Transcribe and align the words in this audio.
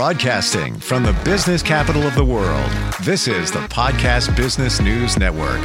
Broadcasting 0.00 0.80
from 0.80 1.02
the 1.02 1.12
business 1.26 1.62
capital 1.62 2.04
of 2.04 2.14
the 2.14 2.24
world, 2.24 2.70
this 3.02 3.28
is 3.28 3.52
the 3.52 3.58
Podcast 3.68 4.34
Business 4.34 4.80
News 4.80 5.18
Network. 5.18 5.60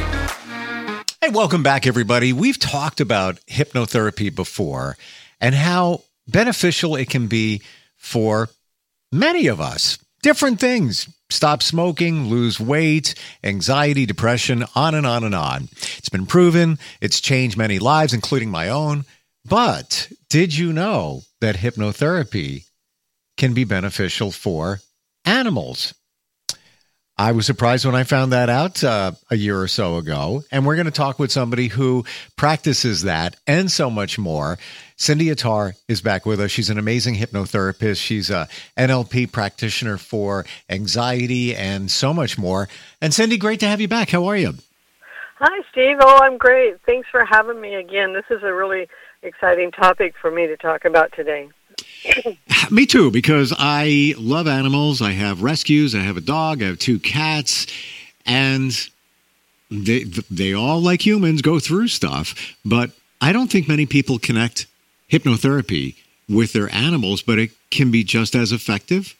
Hey, 1.22 1.30
welcome 1.30 1.62
back, 1.62 1.86
everybody. 1.86 2.34
We've 2.34 2.58
talked 2.58 3.00
about 3.00 3.40
hypnotherapy 3.46 4.34
before 4.34 4.98
and 5.40 5.54
how 5.54 6.02
beneficial 6.28 6.96
it 6.96 7.08
can 7.08 7.28
be 7.28 7.62
for 7.96 8.50
many 9.10 9.46
of 9.46 9.58
us. 9.58 9.96
Different 10.20 10.60
things. 10.60 11.08
Stop 11.30 11.62
smoking, 11.62 12.26
lose 12.26 12.60
weight, 12.60 13.14
anxiety, 13.42 14.04
depression, 14.04 14.66
on 14.74 14.94
and 14.94 15.06
on 15.06 15.24
and 15.24 15.34
on. 15.34 15.70
It's 15.96 16.10
been 16.10 16.26
proven, 16.26 16.78
it's 17.00 17.22
changed 17.22 17.56
many 17.56 17.78
lives, 17.78 18.12
including 18.12 18.50
my 18.50 18.68
own. 18.68 19.06
But 19.46 20.12
did 20.28 20.54
you 20.54 20.74
know 20.74 21.22
that 21.40 21.56
hypnotherapy 21.56 22.65
can 23.36 23.54
be 23.54 23.64
beneficial 23.64 24.30
for 24.30 24.80
animals. 25.24 25.94
I 27.18 27.32
was 27.32 27.46
surprised 27.46 27.86
when 27.86 27.94
I 27.94 28.04
found 28.04 28.32
that 28.32 28.50
out 28.50 28.84
uh, 28.84 29.12
a 29.30 29.36
year 29.36 29.58
or 29.58 29.68
so 29.68 29.96
ago. 29.96 30.44
And 30.52 30.66
we're 30.66 30.76
going 30.76 30.84
to 30.84 30.92
talk 30.92 31.18
with 31.18 31.32
somebody 31.32 31.68
who 31.68 32.04
practices 32.36 33.02
that 33.02 33.36
and 33.46 33.70
so 33.70 33.88
much 33.88 34.18
more. 34.18 34.58
Cindy 34.96 35.30
Attar 35.30 35.74
is 35.88 36.02
back 36.02 36.26
with 36.26 36.40
us. 36.40 36.50
She's 36.50 36.68
an 36.68 36.78
amazing 36.78 37.14
hypnotherapist. 37.14 38.02
She's 38.02 38.28
a 38.28 38.48
NLP 38.76 39.32
practitioner 39.32 39.96
for 39.96 40.44
anxiety 40.68 41.56
and 41.56 41.90
so 41.90 42.12
much 42.12 42.36
more. 42.36 42.68
And 43.00 43.14
Cindy, 43.14 43.38
great 43.38 43.60
to 43.60 43.66
have 43.66 43.80
you 43.80 43.88
back. 43.88 44.10
How 44.10 44.26
are 44.26 44.36
you? 44.36 44.52
Hi, 45.38 45.62
Steve. 45.72 45.96
Oh, 46.00 46.18
I'm 46.22 46.36
great. 46.36 46.76
Thanks 46.84 47.08
for 47.10 47.24
having 47.24 47.62
me 47.62 47.76
again. 47.76 48.12
This 48.12 48.24
is 48.28 48.42
a 48.42 48.52
really 48.52 48.88
exciting 49.22 49.70
topic 49.70 50.14
for 50.20 50.30
me 50.30 50.46
to 50.46 50.56
talk 50.58 50.84
about 50.84 51.12
today. 51.16 51.48
Me 52.70 52.86
too, 52.86 53.10
because 53.10 53.52
I 53.56 54.14
love 54.18 54.46
animals. 54.46 55.00
I 55.02 55.12
have 55.12 55.42
rescues. 55.42 55.94
I 55.94 56.00
have 56.00 56.16
a 56.16 56.20
dog. 56.20 56.62
I 56.62 56.66
have 56.66 56.78
two 56.78 56.98
cats, 56.98 57.66
and 58.24 58.72
they 59.70 60.04
they 60.30 60.52
all 60.52 60.80
like 60.80 61.04
humans 61.04 61.42
go 61.42 61.58
through 61.60 61.88
stuff. 61.88 62.56
But 62.64 62.90
I 63.20 63.32
don't 63.32 63.50
think 63.50 63.68
many 63.68 63.86
people 63.86 64.18
connect 64.18 64.66
hypnotherapy 65.10 65.96
with 66.28 66.52
their 66.52 66.72
animals, 66.74 67.22
but 67.22 67.38
it 67.38 67.50
can 67.70 67.90
be 67.90 68.04
just 68.04 68.34
as 68.34 68.52
effective. 68.52 69.14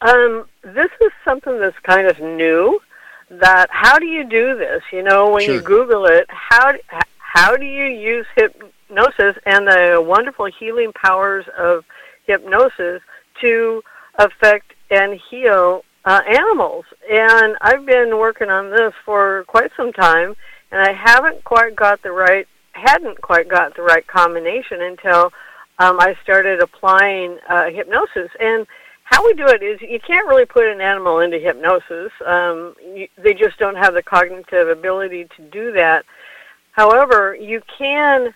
Um, 0.00 0.46
this 0.62 0.90
is 1.00 1.12
something 1.24 1.58
that's 1.60 1.78
kind 1.80 2.06
of 2.06 2.20
new. 2.20 2.80
That 3.30 3.68
how 3.70 3.98
do 3.98 4.06
you 4.06 4.24
do 4.24 4.56
this? 4.56 4.82
You 4.92 5.02
know, 5.02 5.30
when 5.30 5.44
sure. 5.44 5.54
you 5.54 5.60
Google 5.60 6.06
it, 6.06 6.26
how 6.28 6.74
how 7.18 7.56
do 7.56 7.64
you 7.64 7.84
use 7.86 8.26
hyp- 8.36 8.70
hypnosis 8.94 9.40
and 9.46 9.66
the 9.66 10.02
wonderful 10.04 10.46
healing 10.46 10.92
powers 10.92 11.44
of 11.58 11.84
hypnosis 12.26 13.02
to 13.40 13.82
affect 14.18 14.74
and 14.90 15.18
heal 15.30 15.84
uh, 16.04 16.20
animals. 16.26 16.84
And 17.10 17.56
I've 17.60 17.84
been 17.86 18.18
working 18.18 18.50
on 18.50 18.70
this 18.70 18.92
for 19.04 19.44
quite 19.48 19.70
some 19.76 19.92
time, 19.92 20.34
and 20.70 20.80
I 20.80 20.92
haven't 20.92 21.44
quite 21.44 21.74
got 21.74 22.02
the 22.02 22.12
right, 22.12 22.46
hadn't 22.72 23.20
quite 23.20 23.48
got 23.48 23.74
the 23.74 23.82
right 23.82 24.06
combination 24.06 24.82
until 24.82 25.32
um, 25.78 25.98
I 25.98 26.16
started 26.22 26.60
applying 26.60 27.38
uh, 27.48 27.70
hypnosis. 27.70 28.30
And 28.38 28.66
how 29.04 29.24
we 29.24 29.34
do 29.34 29.46
it 29.46 29.62
is 29.62 29.80
you 29.80 29.98
can't 30.00 30.28
really 30.28 30.46
put 30.46 30.66
an 30.66 30.80
animal 30.80 31.20
into 31.20 31.38
hypnosis. 31.38 32.12
Um, 32.24 32.74
you, 32.94 33.08
they 33.18 33.34
just 33.34 33.58
don't 33.58 33.76
have 33.76 33.94
the 33.94 34.02
cognitive 34.02 34.68
ability 34.68 35.26
to 35.36 35.42
do 35.50 35.72
that. 35.72 36.04
However, 36.72 37.36
you 37.36 37.62
can 37.78 38.34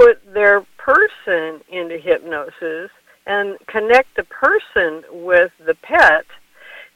put 0.00 0.18
their 0.32 0.62
person 0.78 1.60
into 1.70 1.98
hypnosis 1.98 2.90
and 3.26 3.58
connect 3.66 4.08
the 4.16 4.24
person 4.24 5.02
with 5.10 5.52
the 5.66 5.74
pet 5.82 6.24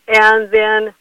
and 0.08 0.50
then 0.50 0.94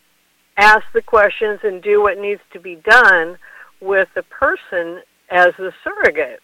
ask 0.57 0.83
the 0.93 1.01
questions 1.01 1.59
and 1.63 1.81
do 1.81 2.01
what 2.01 2.19
needs 2.19 2.41
to 2.51 2.59
be 2.59 2.75
done 2.75 3.37
with 3.81 4.07
the 4.15 4.23
person 4.23 5.01
as 5.29 5.49
the 5.57 5.71
surrogate. 5.83 6.41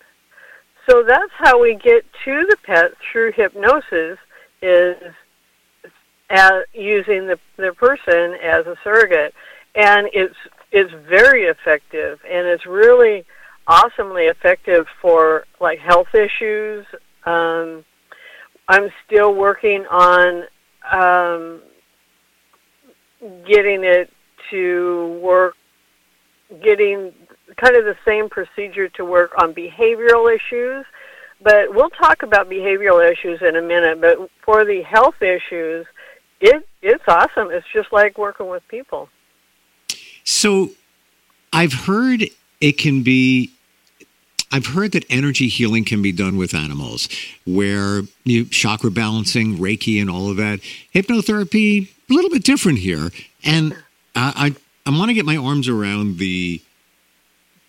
So 0.89 1.03
that's 1.03 1.31
how 1.37 1.61
we 1.61 1.75
get 1.75 2.05
to 2.25 2.45
the 2.49 2.57
pet 2.65 2.91
through 3.11 3.33
hypnosis 3.33 4.17
is 4.61 4.95
as 6.29 6.63
using 6.73 7.27
the 7.27 7.39
the 7.57 7.73
person 7.73 8.35
as 8.41 8.65
a 8.65 8.75
surrogate, 8.83 9.33
and 9.75 10.09
it's 10.13 10.35
it's 10.71 10.91
very 11.07 11.43
effective 11.43 12.19
and 12.29 12.47
it's 12.47 12.65
really 12.65 13.25
awesomely 13.69 14.23
effective 14.23 14.87
for 15.01 15.45
like 15.61 15.79
health 15.79 16.13
issues. 16.13 16.85
Um, 17.25 17.85
I'm 18.67 18.89
still 19.05 19.33
working 19.33 19.85
on 19.85 20.43
um, 20.91 21.61
getting 23.47 23.83
it 23.83 24.11
to 24.49 25.19
work, 25.21 25.55
getting 26.63 27.13
kind 27.57 27.75
of 27.75 27.85
the 27.85 27.95
same 28.05 28.27
procedure 28.27 28.89
to 28.89 29.05
work 29.05 29.31
on 29.37 29.53
behavioral 29.53 30.33
issues. 30.33 30.85
But 31.41 31.73
we'll 31.73 31.91
talk 31.91 32.23
about 32.23 32.49
behavioral 32.49 33.09
issues 33.09 33.41
in 33.41 33.55
a 33.55 33.61
minute. 33.61 34.01
But 34.01 34.29
for 34.43 34.65
the 34.65 34.81
health 34.81 35.21
issues, 35.21 35.85
it 36.41 36.67
it's 36.81 37.03
awesome. 37.07 37.49
It's 37.51 37.67
just 37.71 37.93
like 37.93 38.17
working 38.17 38.49
with 38.49 38.63
people. 38.67 39.09
So, 40.23 40.71
I've 41.51 41.73
heard 41.73 42.23
it 42.61 42.77
can 42.77 43.03
be 43.03 43.51
I've 44.51 44.67
heard 44.67 44.93
that 44.93 45.05
energy 45.09 45.47
healing 45.47 45.85
can 45.85 46.01
be 46.01 46.11
done 46.11 46.37
with 46.37 46.55
animals, 46.55 47.07
where 47.45 48.01
you 48.23 48.45
chakra 48.45 48.89
balancing, 48.89 49.57
Reiki, 49.57 50.01
and 50.01 50.09
all 50.09 50.29
of 50.29 50.37
that. 50.37 50.59
Hypnotherapy, 50.93 51.89
a 52.09 52.13
little 52.13 52.31
bit 52.31 52.43
different 52.43 52.79
here, 52.79 53.11
and 53.43 53.73
I 54.15 54.55
I, 54.85 54.89
I 54.91 54.97
want 54.97 55.09
to 55.09 55.13
get 55.13 55.25
my 55.25 55.37
arms 55.37 55.67
around 55.67 56.17
the 56.17 56.61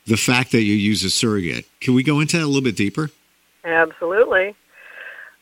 the 0.06 0.16
fact 0.16 0.52
that 0.52 0.62
you 0.62 0.74
use 0.74 1.04
a 1.04 1.10
surrogate. 1.10 1.66
Can 1.80 1.94
we 1.94 2.02
go 2.02 2.20
into 2.20 2.38
that 2.38 2.44
a 2.44 2.46
little 2.46 2.62
bit 2.62 2.76
deeper? 2.76 3.10
Absolutely. 3.64 4.54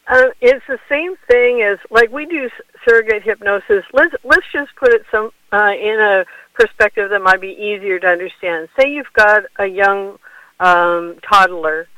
Uh, 0.09 0.31
it's 0.41 0.67
the 0.67 0.79
same 0.89 1.17
thing 1.29 1.63
as 1.63 1.79
like 1.91 2.11
we 2.11 2.27
do 2.27 2.51
surrogate 2.85 3.23
hypnosis. 3.23 3.85
Let's 3.93 4.15
let's 4.25 4.47
just 4.53 4.75
put 4.77 4.93
it 4.93 5.05
some 5.11 5.31
uh, 5.53 5.73
in 5.79 6.01
a 6.01 6.25
perspective 6.55 7.11
that 7.11 7.23
might 7.23 7.41
be 7.41 7.53
easier 7.53 8.01
to 8.01 8.07
understand. 8.09 8.69
Say 8.79 8.91
you've 8.91 9.13
got 9.13 9.45
a 9.59 9.67
young 9.67 10.19
um, 10.61 11.17
toddler 11.23 11.89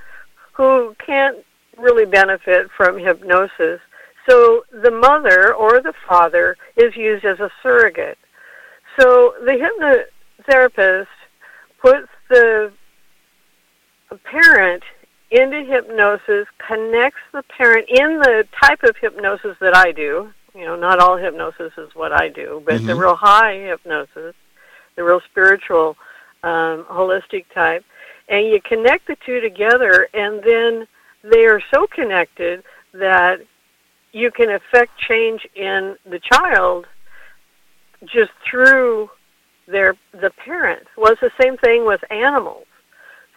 who 0.53 0.95
can't 1.05 1.39
really 1.79 2.05
benefit 2.05 2.69
from 2.77 2.99
hypnosis. 2.99 3.81
So 4.29 4.65
the 4.83 4.91
mother 4.91 5.55
or 5.55 5.81
the 5.81 5.95
father 6.07 6.57
is 6.77 6.95
used 6.97 7.25
as 7.25 7.41
a 7.41 7.51
surrogate. 7.63 8.19
So 8.99 9.35
the 9.45 10.05
hypnotherapist 10.47 11.07
puts 11.81 12.09
the 12.29 12.73
parent 14.25 14.83
into 15.31 15.65
hypnosis, 15.65 16.47
connects 16.67 17.21
the 17.33 17.43
parent 17.45 17.89
in 17.89 18.19
the 18.19 18.47
type 18.61 18.83
of 18.83 18.97
hypnosis 19.01 19.57
that 19.61 19.77
I 19.77 19.93
do. 19.93 20.31
You 20.55 20.65
know, 20.65 20.77
not 20.77 20.99
all 20.99 21.17
hypnosis 21.17 21.73
is 21.79 21.95
what 21.95 22.13
I 22.13 22.29
do, 22.29 22.63
but 22.67 22.75
mm-hmm. 22.75 22.87
the 22.87 22.97
real 22.97 23.15
high 23.15 23.55
hypnosis, 23.55 24.35
the 24.97 25.05
real 25.05 25.21
spiritual, 25.31 25.97
um, 26.43 26.85
holistic 26.91 27.45
type 27.55 27.85
and 28.31 28.47
you 28.47 28.61
connect 28.63 29.09
the 29.09 29.17
two 29.27 29.41
together, 29.41 30.09
and 30.15 30.43
then 30.43 30.87
they 31.23 31.45
are 31.45 31.61
so 31.75 31.87
connected 31.89 32.63
that 32.95 33.41
you 34.13 34.31
can 34.31 34.51
affect 34.51 34.97
change 34.99 35.47
in 35.55 35.97
the 36.07 36.21
child 36.21 36.87
just 38.07 38.31
through 38.49 39.11
their 39.67 39.95
the 40.13 40.31
parent. 40.31 40.87
Well, 40.97 41.13
it's 41.13 41.21
the 41.21 41.33
same 41.41 41.57
thing 41.59 41.85
with 41.85 42.03
animals. 42.11 42.67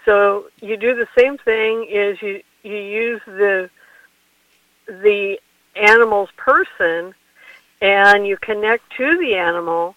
So 0.06 0.46
you 0.62 0.78
do 0.78 0.96
the 0.96 1.08
same 1.18 1.38
thing 1.38 1.88
is 1.90 2.22
you 2.22 2.42
you 2.64 2.76
use 2.76 3.22
the 3.26 3.70
the 4.88 5.40
animal's 5.76 6.30
person 6.38 7.14
and 7.82 8.28
you 8.28 8.38
connect 8.38 8.84
to 8.98 9.18
the 9.18 9.36
animal 9.36 9.96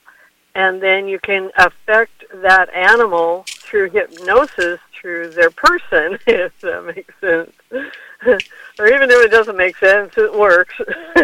and 0.57 0.81
then 0.81 1.07
you 1.07 1.19
can 1.19 1.51
affect 1.59 2.25
that 2.43 2.75
animal 2.75 3.45
through 3.47 3.91
hypnosis 3.91 4.81
through 4.99 5.29
their 5.29 5.51
person, 5.51 6.19
if 6.27 6.59
that 6.63 6.95
makes 6.97 7.15
sense. 7.21 7.53
or 8.79 8.87
even 8.87 9.11
if 9.11 9.25
it 9.27 9.31
doesn't 9.31 9.57
make 9.57 9.77
sense, 9.77 10.17
it 10.17 10.33
works. 10.33 10.75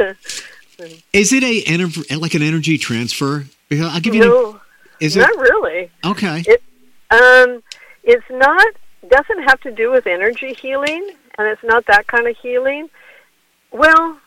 is 1.14 1.32
it 1.32 1.42
a 1.42 2.14
like 2.16 2.34
an 2.34 2.42
energy 2.42 2.76
transfer? 2.76 3.46
I'll 3.72 4.00
give 4.00 4.14
you. 4.14 4.20
No, 4.20 4.60
is 5.00 5.16
not 5.16 5.30
it? 5.30 5.38
really. 5.38 5.90
Okay. 6.04 6.44
It, 6.46 6.62
um, 7.10 7.62
it's 8.04 8.28
not 8.30 8.66
doesn't 9.08 9.44
have 9.44 9.60
to 9.62 9.72
do 9.72 9.90
with 9.90 10.06
energy 10.06 10.52
healing, 10.52 11.10
and 11.38 11.48
it's 11.48 11.64
not 11.64 11.86
that 11.86 12.06
kind 12.06 12.28
of 12.28 12.36
healing. 12.36 12.90
Well, 13.70 14.18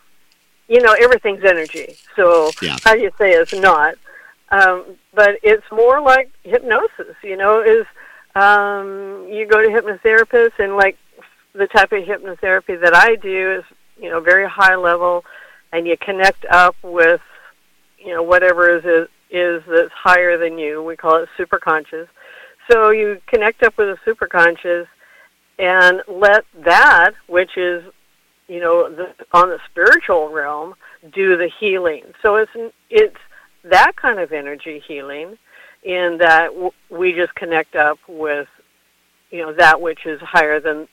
you 0.67 0.81
know, 0.81 0.95
everything's 0.99 1.43
energy. 1.43 1.95
So 2.15 2.49
yeah. 2.59 2.77
how 2.83 2.95
do 2.95 3.01
you 3.01 3.11
say 3.19 3.33
it's 3.33 3.53
not? 3.53 3.95
Um, 4.55 4.97
but 5.13 5.31
it's 5.43 5.69
more 5.71 5.99
like 6.01 6.31
hypnosis. 6.43 7.15
You 7.23 7.37
know, 7.37 7.61
is 7.61 7.85
um, 8.35 9.27
you 9.29 9.47
go 9.47 9.61
to 9.61 9.69
hypnotherapists, 9.69 10.59
and 10.59 10.75
like 10.75 10.97
the 11.53 11.67
type 11.67 11.91
of 11.91 12.03
hypnotherapy 12.03 12.79
that 12.81 12.95
I 12.95 13.15
do 13.15 13.57
is, 13.59 13.63
you 14.01 14.09
know, 14.09 14.19
very 14.19 14.47
high 14.47 14.75
level, 14.75 15.23
and 15.71 15.87
you 15.87 15.95
connect 15.97 16.45
up 16.45 16.75
with, 16.83 17.21
you 17.97 18.13
know, 18.13 18.23
whatever 18.23 18.77
is 18.77 19.07
is, 19.31 19.63
that's 19.67 19.91
higher 19.93 20.37
than 20.37 20.57
you. 20.57 20.83
We 20.83 20.95
call 20.95 21.15
it 21.21 21.29
superconscious. 21.37 22.07
So 22.69 22.91
you 22.91 23.19
connect 23.27 23.63
up 23.63 23.77
with 23.77 23.89
the 23.93 24.11
superconscious 24.11 24.87
and 25.59 26.01
let 26.07 26.45
that, 26.63 27.11
which 27.27 27.57
is, 27.57 27.83
you 28.47 28.59
know, 28.59 28.89
the, 28.89 29.13
on 29.33 29.49
the 29.49 29.59
spiritual 29.69 30.29
realm, 30.29 30.75
do 31.13 31.37
the 31.37 31.49
healing. 31.59 32.03
So 32.21 32.35
it's 32.35 32.51
it's 32.89 33.17
that 33.69 33.95
kind 33.95 34.19
of 34.19 34.31
energy 34.31 34.81
healing, 34.87 35.37
in 35.83 36.17
that 36.19 36.47
w- 36.47 36.71
we 36.89 37.13
just 37.13 37.35
connect 37.35 37.75
up 37.75 37.99
with, 38.07 38.47
you 39.29 39.41
know, 39.41 39.53
that 39.53 39.81
which 39.81 40.05
is 40.05 40.19
higher 40.21 40.59
than 40.59 40.87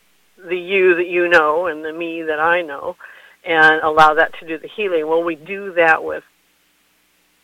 the 0.44 0.58
you 0.58 0.94
that 0.96 1.06
you 1.06 1.28
know 1.28 1.66
and 1.66 1.84
the 1.84 1.92
me 1.92 2.22
that 2.22 2.40
I 2.40 2.62
know, 2.62 2.96
and 3.44 3.80
allow 3.82 4.14
that 4.14 4.38
to 4.40 4.46
do 4.46 4.58
the 4.58 4.68
healing. 4.68 5.06
Well, 5.06 5.22
we 5.22 5.34
do 5.34 5.72
that 5.74 6.04
with 6.04 6.24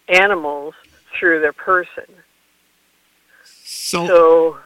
animals 0.08 0.74
through 1.18 1.40
their 1.40 1.52
person. 1.52 2.04
So, 3.44 4.06
so 4.06 4.58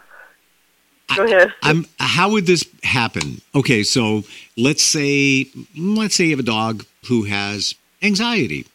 go 1.17 1.25
ahead. 1.25 1.53
I, 1.63 1.71
am 1.71 1.87
how 1.99 2.31
would 2.31 2.47
this 2.47 2.65
happen? 2.83 3.41
Okay, 3.55 3.83
so 3.83 4.25
let's 4.57 4.83
say 4.83 5.47
let's 5.77 6.15
say 6.15 6.25
you 6.25 6.31
have 6.31 6.41
a 6.41 6.43
dog 6.43 6.85
who 7.09 7.25
has 7.25 7.75
anxiety, 8.03 8.67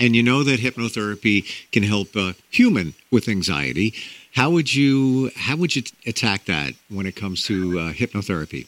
and 0.00 0.16
you 0.16 0.22
know 0.22 0.42
that 0.42 0.58
hypnotherapy 0.58 1.44
can 1.70 1.82
help 1.82 2.16
a 2.16 2.34
human 2.50 2.94
with 3.10 3.28
anxiety. 3.28 3.94
How 4.34 4.50
would 4.50 4.74
you 4.74 5.30
how 5.36 5.56
would 5.56 5.76
you 5.76 5.82
attack 6.06 6.46
that 6.46 6.74
when 6.88 7.06
it 7.06 7.14
comes 7.14 7.44
to 7.44 7.78
uh, 7.78 7.92
hypnotherapy? 7.92 8.66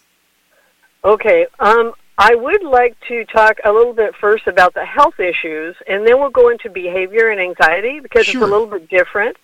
Okay, 1.04 1.46
um, 1.58 1.92
I 2.18 2.34
would 2.34 2.62
like 2.62 2.96
to 3.08 3.24
talk 3.24 3.58
a 3.64 3.72
little 3.72 3.94
bit 3.94 4.14
first 4.20 4.46
about 4.46 4.74
the 4.74 4.84
health 4.84 5.18
issues, 5.18 5.74
and 5.88 6.06
then 6.06 6.20
we'll 6.20 6.30
go 6.30 6.50
into 6.50 6.70
behavior 6.70 7.30
and 7.30 7.40
anxiety 7.40 7.98
because 7.98 8.26
sure. 8.26 8.42
it's 8.42 8.48
a 8.48 8.52
little 8.52 8.66
bit 8.66 8.88
different. 8.88 9.36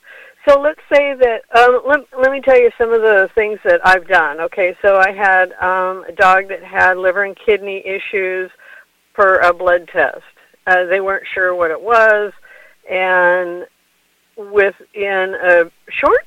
So 0.48 0.60
let's 0.60 0.80
say 0.92 1.14
that, 1.14 1.42
um, 1.54 1.82
let, 1.86 2.00
let 2.18 2.30
me 2.30 2.40
tell 2.40 2.58
you 2.58 2.70
some 2.78 2.92
of 2.92 3.02
the 3.02 3.28
things 3.34 3.58
that 3.64 3.80
I've 3.84 4.06
done. 4.06 4.40
Okay, 4.40 4.76
so 4.80 4.96
I 4.96 5.12
had 5.12 5.52
um, 5.54 6.04
a 6.04 6.12
dog 6.12 6.48
that 6.48 6.62
had 6.62 6.96
liver 6.96 7.24
and 7.24 7.36
kidney 7.36 7.84
issues 7.84 8.50
for 9.14 9.38
a 9.38 9.52
blood 9.52 9.88
test. 9.92 10.22
Uh, 10.68 10.84
they 10.84 11.00
weren't 11.00 11.24
sure 11.32 11.54
what 11.54 11.70
it 11.70 11.80
was, 11.80 12.32
and 12.90 13.66
within 14.36 15.34
a 15.34 15.70
short 15.88 16.26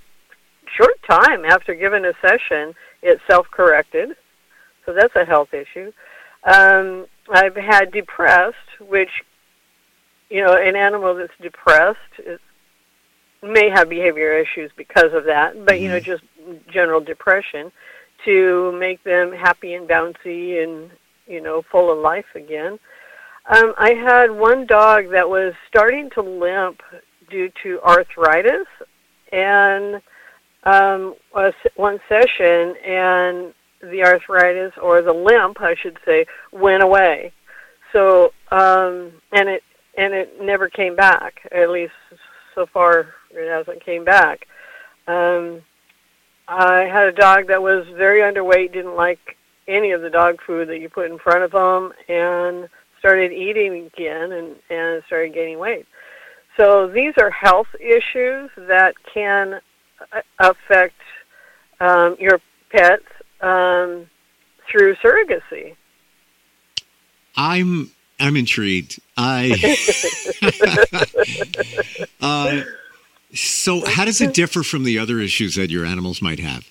short 0.76 0.98
time 1.10 1.44
after 1.46 1.76
giving 1.76 2.06
a 2.06 2.14
session, 2.22 2.74
it 3.02 3.20
self-corrected 3.28 4.16
so 4.86 4.94
that's 4.94 5.16
a 5.16 5.26
health 5.26 5.54
issue. 5.54 5.92
Um, 6.44 7.06
I've 7.30 7.56
had 7.56 7.92
depressed, 7.92 8.56
which, 8.80 9.24
you 10.30 10.44
know, 10.44 10.54
an 10.54 10.76
animal 10.76 11.16
that's 11.16 11.34
depressed 11.42 12.00
is, 12.26 12.40
may 13.44 13.70
have 13.70 13.90
behavior 13.90 14.38
issues 14.38 14.72
because 14.76 15.14
of 15.14 15.26
that, 15.26 15.66
but, 15.66 15.80
you 15.80 15.90
know, 15.90 16.00
mm-hmm. 16.00 16.06
just 16.06 16.24
general 16.72 17.00
depression 17.00 17.72
to 18.26 18.72
make 18.74 19.04
them 19.04 19.32
happy 19.32 19.74
and 19.74 19.88
bouncy 19.88 20.64
and, 20.64 20.92
you 21.28 21.42
know, 21.42 21.64
full 21.72 21.92
of 21.92 22.00
life 22.00 22.26
again. 22.36 22.80
Um, 23.48 23.74
I 23.78 23.94
had 23.94 24.32
one 24.32 24.66
dog 24.66 25.10
that 25.12 25.30
was 25.30 25.54
starting 25.68 26.10
to 26.12 26.22
limp 26.22 26.82
due 27.30 27.52
to 27.64 27.82
arthritis, 27.82 28.68
and 29.32 30.02
um, 30.64 31.16
was 31.34 31.54
one 31.76 32.00
session, 32.08 32.76
and 32.86 33.54
the 33.82 34.04
arthritis 34.04 34.74
or 34.82 35.02
the 35.02 35.14
limp, 35.14 35.60
I 35.60 35.76
should 35.76 35.98
say, 36.06 36.26
went 36.52 36.84
away. 36.84 37.34
So, 37.94 38.32
um, 38.52 39.12
and 39.32 39.50
it 39.50 39.64
and 39.98 40.14
it 40.14 40.42
never 40.42 40.70
came 40.70 40.96
back. 40.96 41.42
At 41.52 41.70
least 41.70 41.94
so 42.56 42.66
far, 42.68 43.14
it 43.32 43.50
hasn't 43.50 43.84
came 43.84 44.06
back. 44.06 44.48
Um, 45.08 45.62
I 46.48 46.84
had 46.84 47.08
a 47.08 47.12
dog 47.12 47.48
that 47.48 47.62
was 47.62 47.86
very 47.98 48.22
underweight, 48.22 48.74
didn't 48.74 48.96
like 48.96 49.38
any 49.68 49.92
of 49.92 50.02
the 50.02 50.10
dog 50.10 50.38
food 50.46 50.70
that 50.70 50.80
you 50.80 50.90
put 50.90 51.10
in 51.10 51.18
front 51.18 51.44
of 51.44 51.52
them, 51.52 51.92
and 52.08 52.70
started 53.02 53.34
eating 53.34 53.90
again 53.94 54.32
and 54.32 54.56
and 54.70 55.04
started 55.08 55.34
gaining 55.34 55.60
weight. 55.60 55.88
So 56.56 56.88
these 56.88 57.14
are 57.20 57.32
health 57.32 57.68
issues 57.80 58.52
that 58.56 58.94
can 59.12 59.60
uh, 60.14 60.22
affect 60.40 60.96
um, 61.80 62.16
your 62.20 62.40
pets 62.72 63.04
um, 63.42 64.08
through 64.70 64.96
surrogacy. 65.04 65.76
I'm 67.36 67.92
I'm 68.20 68.36
intrigued. 68.36 69.00
I 69.18 69.78
uh, 72.22 72.62
so 73.34 73.84
how 73.86 74.06
does 74.06 74.22
it 74.22 74.34
differ 74.36 74.62
from 74.62 74.84
the 74.84 75.00
other 75.00 75.20
issues 75.20 75.56
that 75.56 75.72
your 75.72 75.86
animals 75.86 76.22
might 76.22 76.40
have? 76.40 76.70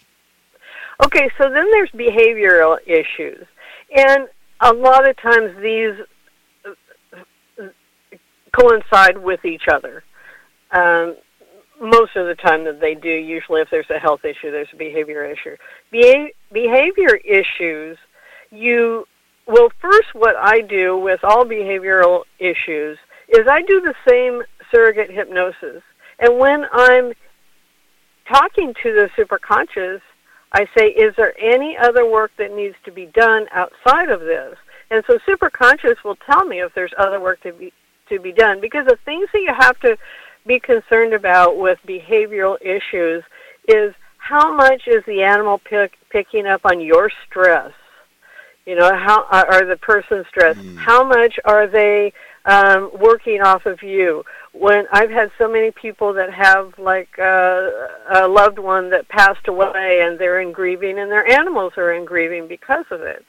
Okay, 1.05 1.31
so 1.38 1.50
then 1.50 1.67
there's 1.73 1.91
behavioral 1.91 2.79
issues, 2.87 3.47
and 3.97 4.29
a 4.61 4.73
lot 4.73 5.09
of 5.09 5.17
times 5.17 5.56
these 5.62 5.94
coincide 8.52 9.19
with 9.19 9.44
each 9.44 9.69
other. 9.69 10.02
Um, 10.73 11.17
most 11.81 12.14
of 12.14 12.26
the 12.26 12.35
time 12.35 12.64
that 12.64 12.81
they 12.81 12.94
do. 12.94 13.08
Usually, 13.08 13.62
if 13.62 13.69
there's 13.70 13.88
a 13.91 13.99
health 13.99 14.25
issue, 14.25 14.50
there's 14.50 14.69
a 14.73 14.76
behavior 14.76 15.25
issue. 15.25 15.56
Be- 15.91 16.35
behavior 16.52 17.17
issues, 17.25 17.97
you 18.50 19.06
well, 19.47 19.69
first, 19.81 20.08
what 20.12 20.37
I 20.37 20.61
do 20.61 20.97
with 20.97 21.20
all 21.25 21.44
behavioral 21.44 22.23
issues 22.38 22.99
is 23.29 23.41
I 23.50 23.62
do 23.62 23.81
the 23.81 23.94
same 24.08 24.43
surrogate 24.73 25.11
hypnosis, 25.11 25.82
and 26.20 26.38
when 26.38 26.67
I'm 26.73 27.12
talking 28.32 28.73
to 28.82 28.93
the 28.93 29.08
superconscious, 29.19 30.00
I 30.52 30.67
say, 30.76 30.88
"Is 30.88 31.17
there 31.17 31.35
any 31.37 31.76
other 31.76 32.06
work 32.06 32.31
that 32.37 32.52
needs 32.52 32.76
to 32.85 32.93
be 32.93 33.06
done 33.06 33.49
outside 33.50 34.11
of 34.11 34.20
this?" 34.20 34.56
And 34.91 35.05
so, 35.06 35.19
superconscious 35.19 36.05
will 36.05 36.17
tell 36.17 36.44
me 36.44 36.61
if 36.61 36.73
there's 36.75 36.94
other 36.97 37.19
work 37.19 37.41
to 37.43 37.52
be 37.52 37.73
to 38.11 38.21
be 38.21 38.33
done 38.33 38.61
because 38.61 38.87
the 38.87 38.99
things 39.05 39.29
that 39.33 39.41
you 39.41 39.55
have 39.59 39.81
to 39.81 39.97
be 40.47 40.61
concerned 40.61 41.15
about 41.15 41.59
with 41.59 41.79
behavioral 41.87 42.57
issues 42.61 43.23
is 43.69 43.95
how 44.19 44.55
much 44.55 44.83
is 44.87 45.03
the 45.07 45.23
animal 45.23 45.59
pick, 45.59 45.93
picking 46.11 46.47
up 46.47 46.61
on 46.65 46.81
your 46.81 47.11
stress? 47.27 47.73
You 48.67 48.76
know, 48.76 48.95
how 48.95 49.25
are 49.31 49.64
the 49.64 49.76
person 49.76 50.25
stressed? 50.29 50.61
Mm. 50.61 50.76
How 50.76 51.02
much 51.02 51.38
are 51.45 51.67
they 51.67 52.12
um, 52.45 52.90
working 53.00 53.40
off 53.40 53.67
of 53.67 53.83
you? 53.83 54.23
When 54.52 54.85
I've 54.93 55.11
had 55.11 55.31
so 55.38 55.50
many 55.50 55.71
people 55.71 56.12
that 56.14 56.33
have 56.33 56.75
like 56.79 57.19
uh, 57.19 57.71
a 58.14 58.29
loved 58.29 58.59
one 58.59 58.90
that 58.90 59.09
passed 59.09 59.49
away 59.49 60.02
and 60.05 60.19
they're 60.19 60.40
in 60.40 60.52
grieving 60.52 60.99
and 60.99 61.11
their 61.11 61.26
animals 61.26 61.73
are 61.76 61.93
in 61.93 62.05
grieving 62.05 62.47
because 62.47 62.85
of 62.90 63.00
it. 63.00 63.25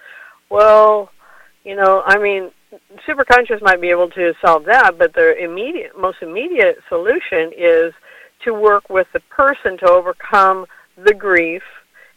Well, 0.50 1.10
you 1.64 1.76
know, 1.76 2.04
I 2.06 2.18
mean, 2.18 2.52
superconscious 3.08 3.62
might 3.62 3.82
be 3.82 3.90
able 3.90 4.10
to 4.12 4.34
solve 4.44 4.66
that, 4.66 4.98
but 4.98 5.14
the 5.14 5.38
immediate, 5.44 5.98
most 6.00 6.22
immediate 6.22 6.80
solution 6.90 7.52
is 7.58 7.94
to 8.44 8.54
work 8.54 8.90
with 8.90 9.08
the 9.14 9.20
person 9.22 9.78
to 9.80 9.90
overcome 9.90 10.66
the 10.98 11.14
grief 11.14 11.64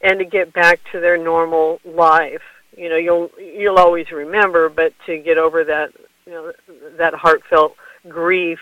and 0.00 0.18
to 0.18 0.24
get 0.24 0.52
back 0.52 0.80
to 0.92 1.00
their 1.00 1.16
normal 1.16 1.80
life. 1.84 2.42
You 2.76 2.88
know, 2.88 2.96
you'll 2.96 3.30
you'll 3.38 3.78
always 3.78 4.10
remember, 4.10 4.68
but 4.68 4.92
to 5.06 5.18
get 5.18 5.38
over 5.38 5.64
that, 5.64 5.90
you 6.26 6.32
know, 6.32 6.52
that 6.98 7.14
heartfelt 7.14 7.76
grief 8.08 8.58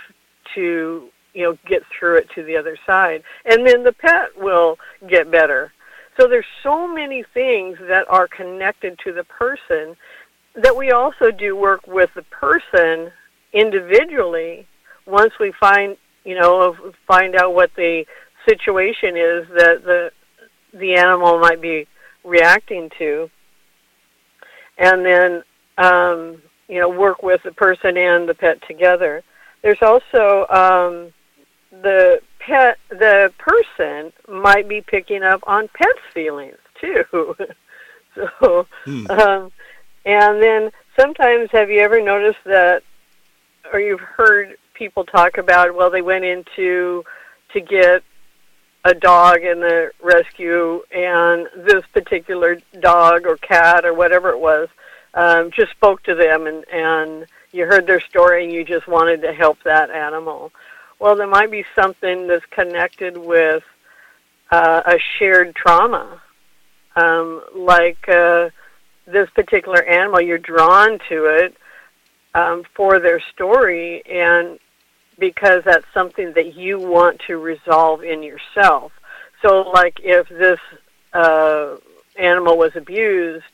to 0.55 1.09
you 1.35 1.43
know 1.43 1.59
get 1.67 1.83
through 1.87 2.17
it 2.17 2.29
to 2.35 2.43
the 2.43 2.57
other 2.57 2.77
side, 2.87 3.23
and 3.45 3.67
then 3.67 3.85
the 3.85 3.93
pet 3.93 4.29
will 4.37 4.79
get 5.09 5.31
better. 5.31 5.73
So 6.19 6.29
there's 6.29 6.45
so 6.63 6.87
many 6.87 7.25
things 7.35 7.79
that 7.89 8.05
are 8.11 8.29
connected 8.29 8.99
to 9.05 9.13
the 9.13 9.25
person 9.25 9.97
that 10.55 10.77
we 10.77 10.91
also 10.91 11.31
do 11.31 11.57
work 11.57 11.87
with 11.87 12.11
the 12.15 12.23
person 12.23 13.11
individually 13.53 14.67
once 15.07 15.33
we 15.41 15.53
find 15.59 15.97
you 16.25 16.39
know 16.39 16.77
find 17.07 17.35
out 17.37 17.55
what 17.55 17.71
the 17.77 18.05
situation 18.49 19.17
is 19.17 19.47
that 19.57 19.83
the 19.85 20.11
the 20.73 20.95
animal 20.95 21.39
might 21.39 21.61
be 21.61 21.87
reacting 22.25 22.91
to. 22.99 23.31
And 24.79 25.05
then 25.05 25.43
um, 25.79 26.43
you 26.69 26.81
know 26.81 26.89
work 26.89 27.23
with 27.23 27.43
the 27.45 27.53
person 27.53 27.97
and 27.97 28.29
the 28.29 28.35
pet 28.35 28.59
together. 28.67 29.23
There's 29.63 29.83
also 29.83 30.47
um, 30.51 31.13
the 31.71 32.21
pet 32.41 32.79
the 32.91 33.33
person 33.39 34.13
might 34.29 34.69
be 34.69 34.81
picking 34.81 35.23
up 35.23 35.41
on 35.47 35.69
pet's 35.75 35.99
feelings 36.13 36.59
too. 36.81 37.35
So 38.15 38.67
hmm. 38.85 39.07
um, 39.11 39.53
and 40.05 40.43
then 40.43 40.71
sometimes, 40.99 41.51
have 41.53 41.71
you 41.71 41.81
ever 41.81 42.01
noticed 42.01 42.45
that, 42.45 42.83
or 43.73 43.81
you've 43.81 44.01
heard 44.01 44.57
people 44.75 45.05
talk 45.05 45.39
about, 45.39 45.75
well, 45.75 45.91
they 45.91 46.03
went 46.03 46.25
into 46.25 47.05
to 47.53 47.61
get 47.61 48.03
a 48.85 48.95
dog 48.95 49.43
in 49.43 49.61
the 49.61 49.93
rescue, 50.03 50.83
and 50.91 51.47
this 51.57 51.85
particular 51.93 52.59
dog 52.81 53.27
or 53.27 53.37
cat 53.37 53.85
or 53.85 53.95
whatever 53.95 54.31
it 54.31 54.41
was 54.41 54.69
um, 55.15 55.51
just 55.51 55.71
spoke 55.73 56.03
to 56.05 56.15
them 56.15 56.47
and 56.47 56.65
and 56.73 57.27
you 57.53 57.67
heard 57.67 57.87
their 57.87 58.01
story 58.01 58.45
and 58.45 58.53
you 58.53 58.65
just 58.65 58.89
wanted 58.89 59.21
to 59.23 59.33
help 59.33 59.63
that 59.65 59.91
animal. 59.91 60.51
Well, 60.99 61.17
there 61.17 61.27
might 61.27 61.51
be 61.51 61.65
something 61.75 62.27
that's 62.27 62.47
connected 62.47 63.17
with 63.17 63.63
uh, 64.51 64.83
a 64.87 64.99
shared 65.19 65.55
trauma, 65.55 66.23
um, 66.97 67.43
like 67.55 68.09
uh, 68.09 68.49
this 69.07 69.29
particular 69.31 69.83
animal. 69.85 70.21
You're 70.21 70.39
drawn 70.39 70.99
to 71.09 71.27
it 71.27 71.57
um, 72.35 72.65
for 72.75 72.99
their 72.99 73.21
story, 73.21 74.03
and 74.07 74.59
because 75.19 75.63
that's 75.65 75.87
something 75.93 76.33
that 76.35 76.55
you 76.55 76.79
want 76.79 77.21
to 77.27 77.37
resolve 77.37 78.03
in 78.03 78.23
yourself. 78.23 78.93
So, 79.43 79.63
like 79.75 80.01
if 80.03 80.29
this 80.29 80.61
uh, 81.13 81.77
animal 82.17 82.57
was 82.57 82.75
abused 82.77 83.45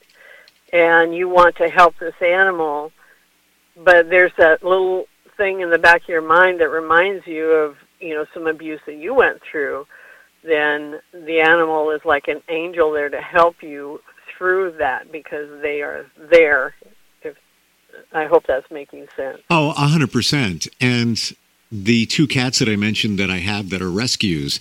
and 0.72 1.14
you 1.14 1.28
want 1.28 1.56
to 1.56 1.68
help 1.68 1.98
this 1.98 2.14
animal, 2.20 2.92
but 3.76 4.10
there's 4.10 4.32
that 4.38 4.62
little 4.62 5.06
thing 5.36 5.60
in 5.60 5.70
the 5.70 5.78
back 5.78 6.02
of 6.02 6.08
your 6.08 6.20
mind 6.20 6.60
that 6.60 6.68
reminds 6.68 7.26
you 7.26 7.50
of 7.50 7.76
you 8.00 8.14
know 8.14 8.26
some 8.34 8.46
abuse 8.46 8.80
that 8.86 8.96
you 8.96 9.14
went 9.14 9.40
through, 9.42 9.86
then 10.42 11.00
the 11.12 11.40
animal 11.40 11.90
is 11.90 12.04
like 12.04 12.28
an 12.28 12.42
angel 12.48 12.92
there 12.92 13.08
to 13.08 13.20
help 13.20 13.62
you 13.62 14.00
through 14.36 14.72
that 14.78 15.10
because 15.10 15.48
they 15.62 15.82
are 15.82 16.06
there. 16.30 16.74
If 17.22 17.36
I 18.12 18.26
hope 18.26 18.46
that's 18.46 18.70
making 18.70 19.08
sense. 19.16 19.40
Oh, 19.50 19.70
a 19.70 19.86
hundred 19.88 20.12
percent. 20.12 20.68
And 20.80 21.20
the 21.70 22.06
two 22.06 22.26
cats 22.26 22.58
that 22.60 22.68
I 22.68 22.76
mentioned 22.76 23.18
that 23.18 23.30
I 23.30 23.38
have 23.38 23.70
that 23.70 23.82
are 23.82 23.90
rescues 23.90 24.60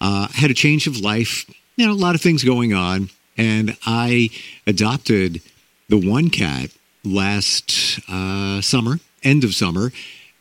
uh, 0.00 0.28
had 0.28 0.50
a 0.50 0.54
change 0.54 0.86
of 0.86 0.98
life. 0.98 1.44
You 1.76 1.86
know, 1.86 1.92
a 1.92 1.94
lot 1.94 2.14
of 2.14 2.20
things 2.20 2.42
going 2.44 2.74
on, 2.74 3.10
and 3.36 3.76
I 3.86 4.30
adopted 4.66 5.42
the 5.88 5.98
one 5.98 6.30
cat 6.30 6.70
last 7.04 8.00
uh, 8.08 8.60
summer, 8.60 8.98
end 9.22 9.44
of 9.44 9.54
summer, 9.54 9.92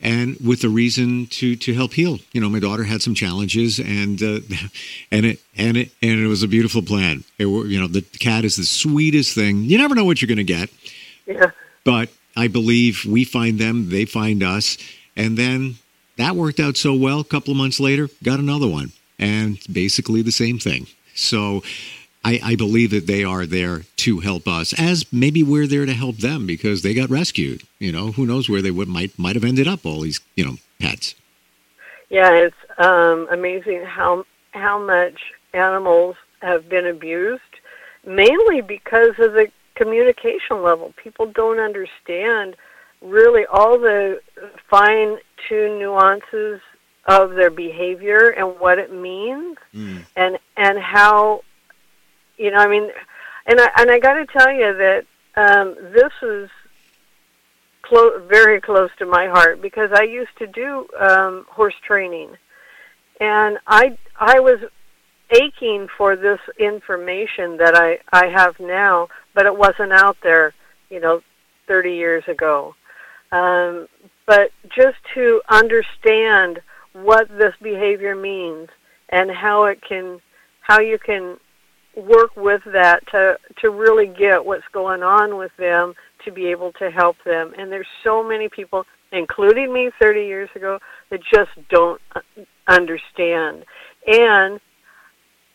and 0.02 0.38
with 0.40 0.64
a 0.64 0.70
reason 0.70 1.28
to 1.28 1.56
to 1.56 1.74
help 1.74 1.94
heal. 1.94 2.20
You 2.32 2.42
know, 2.42 2.50
my 2.50 2.60
daughter 2.60 2.84
had 2.84 3.02
some 3.02 3.16
challenges, 3.16 3.80
and 3.80 4.22
uh, 4.22 4.40
and 5.12 5.26
it 5.26 5.40
and 5.56 5.78
it 5.78 5.92
and 6.02 6.20
it 6.20 6.28
was 6.28 6.44
a 6.44 6.48
beautiful 6.48 6.82
plan. 6.82 7.24
It, 7.38 7.48
you 7.48 7.80
know, 7.80 7.88
the 7.88 8.02
cat 8.02 8.46
is 8.46 8.56
the 8.56 8.64
sweetest 8.64 9.34
thing. 9.34 9.64
You 9.64 9.78
never 9.78 9.96
know 9.96 10.06
what 10.06 10.22
you're 10.22 10.28
going 10.28 10.38
to 10.38 10.44
get. 10.44 10.70
Yeah. 11.26 11.52
But 11.84 12.10
I 12.36 12.48
believe 12.48 13.06
we 13.06 13.24
find 13.24 13.60
them, 13.60 13.90
they 13.90 14.06
find 14.06 14.44
us, 14.44 14.78
and 15.16 15.38
then 15.38 15.76
that 16.18 16.36
worked 16.36 16.60
out 16.60 16.78
so 16.78 16.94
well. 16.94 17.20
A 17.20 17.26
couple 17.26 17.52
of 17.52 17.58
months 17.58 17.80
later, 17.80 18.10
got 18.24 18.40
another 18.40 18.68
one, 18.68 18.92
and 19.18 19.60
basically 19.72 20.22
the 20.22 20.32
same 20.32 20.60
thing. 20.60 20.88
So 21.16 21.64
I, 22.28 22.42
I, 22.44 22.56
believe 22.58 22.92
that 22.92 23.08
they 23.08 23.24
are 23.24 23.46
there 23.46 23.84
to 23.98 24.20
help 24.20 24.50
us, 24.50 24.74
as 24.78 25.06
maybe 25.14 25.44
we're 25.44 25.66
there 25.66 25.86
to 25.86 25.94
help 25.94 26.18
them 26.18 26.46
because 26.46 26.82
they 26.82 26.94
got 26.94 27.10
rescued. 27.10 27.64
You 27.80 27.94
know, 27.94 28.12
who 28.12 28.26
knows 28.26 28.50
where 28.50 28.62
they 28.62 28.70
would 28.70 28.90
might 28.90 29.18
might 29.18 29.36
have 29.36 29.46
ended 29.46 29.66
up? 29.66 29.86
All 29.86 30.02
these, 30.02 30.20
you 30.36 30.44
know, 30.44 30.58
pets. 30.78 31.16
Yeah, 32.10 32.32
it's 32.32 32.56
um, 32.78 33.30
amazing 33.32 33.86
how 33.86 34.26
how 34.52 34.78
much 34.78 35.22
animals 35.54 36.18
have 36.42 36.68
been 36.68 36.86
abused, 36.86 37.42
mainly 38.06 38.60
because 38.60 39.18
of 39.20 39.32
the 39.32 39.48
communication 39.76 40.62
level. 40.62 40.94
People 41.02 41.28
don't 41.28 41.60
understand 41.60 42.58
really 43.02 43.46
all 43.46 43.80
the 43.80 44.22
fine 44.70 45.18
tuned 45.48 45.80
nuances 45.80 46.60
of 47.06 47.36
their 47.36 47.52
behavior 47.52 48.32
and 48.32 48.60
what 48.60 48.80
it 48.80 48.92
means 48.92 49.56
mm. 49.74 50.02
and 50.18 50.38
and 50.58 50.78
how 50.78 51.42
you 52.38 52.52
know, 52.52 52.58
I 52.58 52.68
mean, 52.68 52.90
and 53.46 53.60
I 53.60 53.70
and 53.78 53.92
I 53.92 54.00
got 54.00 54.14
to 54.14 54.26
tell 54.26 54.52
you 54.52 54.74
that 54.78 55.06
um, 55.36 55.76
this 55.94 56.12
is 56.22 56.50
clo- 57.82 58.20
very 58.28 58.60
close 58.62 58.90
to 59.00 59.06
my 59.06 59.28
heart 59.28 59.62
because 59.62 59.92
I 59.94 60.04
used 60.04 60.36
to 60.40 60.48
do 60.48 60.88
um, 61.00 61.46
horse 61.50 61.76
training, 61.86 62.32
and 63.20 63.58
I 63.68 63.98
I 64.20 64.40
was 64.40 64.60
aching 65.32 65.88
for 65.98 66.16
this 66.16 66.40
information 66.60 67.58
that 67.58 67.76
I 67.76 68.00
I 68.12 68.28
have 68.28 68.60
now, 68.60 69.10
but 69.34 69.46
it 69.46 69.58
wasn't 69.58 69.94
out 69.94 70.18
there, 70.24 70.54
you 70.90 71.00
know, 71.00 71.22
30 71.68 71.94
years 71.94 72.24
ago. 72.28 72.76
Um, 73.32 73.88
but 74.26 74.52
just 74.76 74.98
to 75.16 75.42
understand 75.50 76.62
what 76.94 77.28
this 77.30 77.54
behavior 77.62 78.16
means 78.16 78.70
and 79.10 79.30
how 79.32 79.66
it 79.66 79.82
can, 79.82 80.20
how 80.62 80.80
you 80.80 80.98
can 80.98 81.38
work 81.98 82.36
with 82.36 82.62
that 82.72 83.06
to 83.08 83.38
to 83.62 83.70
really 83.72 84.08
get 84.08 84.46
what's 84.46 84.68
going 84.72 85.04
on 85.04 85.38
with 85.38 85.52
them 85.58 85.94
to 86.24 86.32
be 86.32 86.48
able 86.48 86.72
to 86.74 86.92
help 86.92 87.18
them. 87.26 87.54
And 87.58 87.72
there's 87.72 87.88
so 88.04 88.24
many 88.24 88.50
people, 88.50 88.86
including 89.12 89.74
me 89.74 89.90
30 90.00 90.22
years 90.22 90.50
ago, 90.56 90.80
that 91.10 91.22
just 91.34 91.52
don't 91.70 92.02
understand. 92.68 93.66
And 94.06 94.60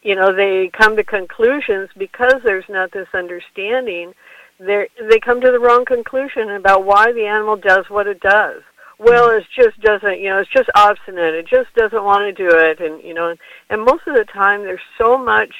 you 0.03 0.17
know, 0.17 0.35
they 0.35 0.69
come 0.77 0.97
to 0.97 1.05
conclusions 1.05 1.89
because 1.97 2.43
there's 2.43 2.65
not 2.69 2.91
this 2.93 3.09
understanding. 3.15 4.13
They 4.59 4.89
they 5.09 5.21
come 5.21 5.41
to 5.41 5.51
the 5.51 5.61
wrong 5.61 5.85
conclusion 5.85 6.51
about 6.51 6.85
why 6.85 7.13
the 7.13 7.25
animal 7.25 7.57
does 7.57 7.87
what 7.89 8.09
it 8.09 8.21
does. 8.21 8.63
Well, 8.99 9.29
mm-hmm. 9.29 9.39
it 9.39 9.47
just 9.55 9.81
doesn't, 9.81 10.21
you 10.21 10.29
know, 10.29 10.39
it's 10.39 10.51
just 10.51 10.71
obstinate. 10.75 11.35
It 11.35 11.47
just 11.47 11.73
doesn't 11.75 12.05
want 12.05 12.23
to 12.23 12.33
do 12.33 12.57
it, 12.57 12.81
and 12.81 13.03
you 13.03 13.15
know, 13.15 13.35
and 13.71 13.85
most 13.85 14.07
of 14.07 14.15
the 14.15 14.25
time 14.25 14.63
there's 14.63 14.81
so 14.99 15.17
much 15.17 15.55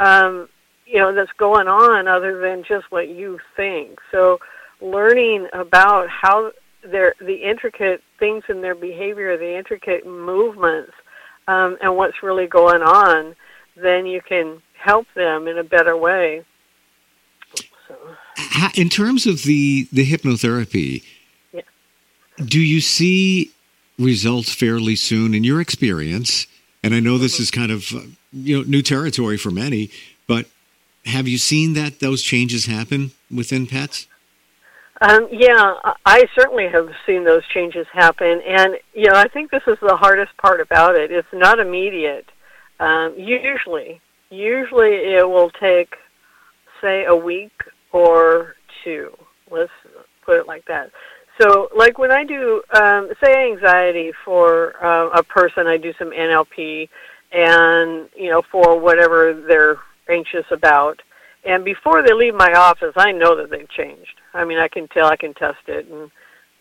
um, 0.00 0.48
you 0.86 0.98
know 0.98 1.14
that's 1.14 1.30
going 1.38 1.68
on 1.68 2.08
other 2.08 2.40
than 2.40 2.64
just 2.64 2.90
what 2.90 3.08
you 3.08 3.38
think. 3.56 4.00
So 4.10 4.40
learning 4.80 5.46
about 5.52 6.08
how 6.08 6.50
their 6.82 7.14
the 7.20 7.34
intricate 7.34 8.02
things 8.18 8.42
in 8.48 8.60
their 8.60 8.74
behavior, 8.74 9.36
the 9.36 9.56
intricate 9.56 10.06
movements, 10.06 10.92
um, 11.46 11.76
and 11.80 11.96
what's 11.96 12.22
really 12.22 12.46
going 12.46 12.82
on, 12.82 13.36
then 13.76 14.06
you 14.06 14.20
can 14.20 14.60
help 14.72 15.06
them 15.14 15.46
in 15.46 15.58
a 15.58 15.64
better 15.64 15.96
way. 15.96 16.44
So. 17.86 17.96
In 18.74 18.88
terms 18.88 19.26
of 19.26 19.42
the 19.42 19.86
the 19.92 20.10
hypnotherapy, 20.10 21.04
yeah. 21.52 21.60
do 22.44 22.60
you 22.60 22.80
see 22.80 23.52
results 23.98 24.54
fairly 24.54 24.96
soon 24.96 25.34
in 25.34 25.44
your 25.44 25.60
experience? 25.60 26.46
And 26.82 26.94
I 26.94 27.00
know 27.00 27.18
this 27.18 27.34
mm-hmm. 27.34 27.42
is 27.42 27.50
kind 27.50 27.70
of 27.70 28.16
you 28.32 28.58
know 28.58 28.64
new 28.64 28.82
territory 28.82 29.36
for 29.36 29.50
many, 29.50 29.90
but 30.26 30.46
have 31.06 31.26
you 31.26 31.38
seen 31.38 31.74
that 31.74 32.00
those 32.00 32.22
changes 32.22 32.66
happen 32.66 33.12
within 33.34 33.66
pets? 33.66 34.06
Um, 35.02 35.28
yeah, 35.32 35.74
I 36.04 36.26
certainly 36.38 36.68
have 36.68 36.90
seen 37.06 37.24
those 37.24 37.46
changes 37.54 37.86
happen, 37.92 38.42
and 38.46 38.76
you 38.92 39.06
know 39.06 39.14
I 39.14 39.28
think 39.28 39.50
this 39.50 39.62
is 39.66 39.78
the 39.80 39.96
hardest 39.96 40.36
part 40.36 40.60
about 40.60 40.94
it. 40.94 41.10
It's 41.10 41.28
not 41.32 41.58
immediate. 41.58 42.26
Um, 42.80 43.14
usually, 43.16 44.00
usually 44.30 44.90
it 44.90 45.28
will 45.28 45.50
take, 45.50 45.94
say, 46.80 47.04
a 47.04 47.14
week 47.14 47.52
or 47.92 48.56
two. 48.84 49.10
Let's 49.50 49.72
put 50.24 50.38
it 50.38 50.46
like 50.46 50.64
that. 50.66 50.90
So, 51.40 51.68
like 51.74 51.98
when 51.98 52.12
I 52.12 52.24
do, 52.24 52.62
um, 52.74 53.10
say, 53.22 53.50
anxiety 53.50 54.12
for 54.24 54.82
uh, 54.84 55.08
a 55.10 55.22
person, 55.22 55.66
I 55.66 55.78
do 55.78 55.92
some 55.98 56.10
NLP, 56.10 56.88
and 57.32 58.08
you 58.16 58.30
know, 58.30 58.42
for 58.50 58.78
whatever 58.78 59.32
they're 59.46 59.78
anxious 60.08 60.46
about. 60.50 61.00
And 61.44 61.64
before 61.64 62.02
they 62.02 62.12
leave 62.12 62.34
my 62.34 62.52
office, 62.52 62.92
I 62.96 63.12
know 63.12 63.34
that 63.36 63.50
they've 63.50 63.70
changed. 63.70 64.20
I 64.34 64.44
mean, 64.44 64.58
I 64.58 64.68
can 64.68 64.88
tell, 64.88 65.06
I 65.06 65.16
can 65.16 65.32
test 65.34 65.68
it, 65.68 65.86
and 65.88 66.10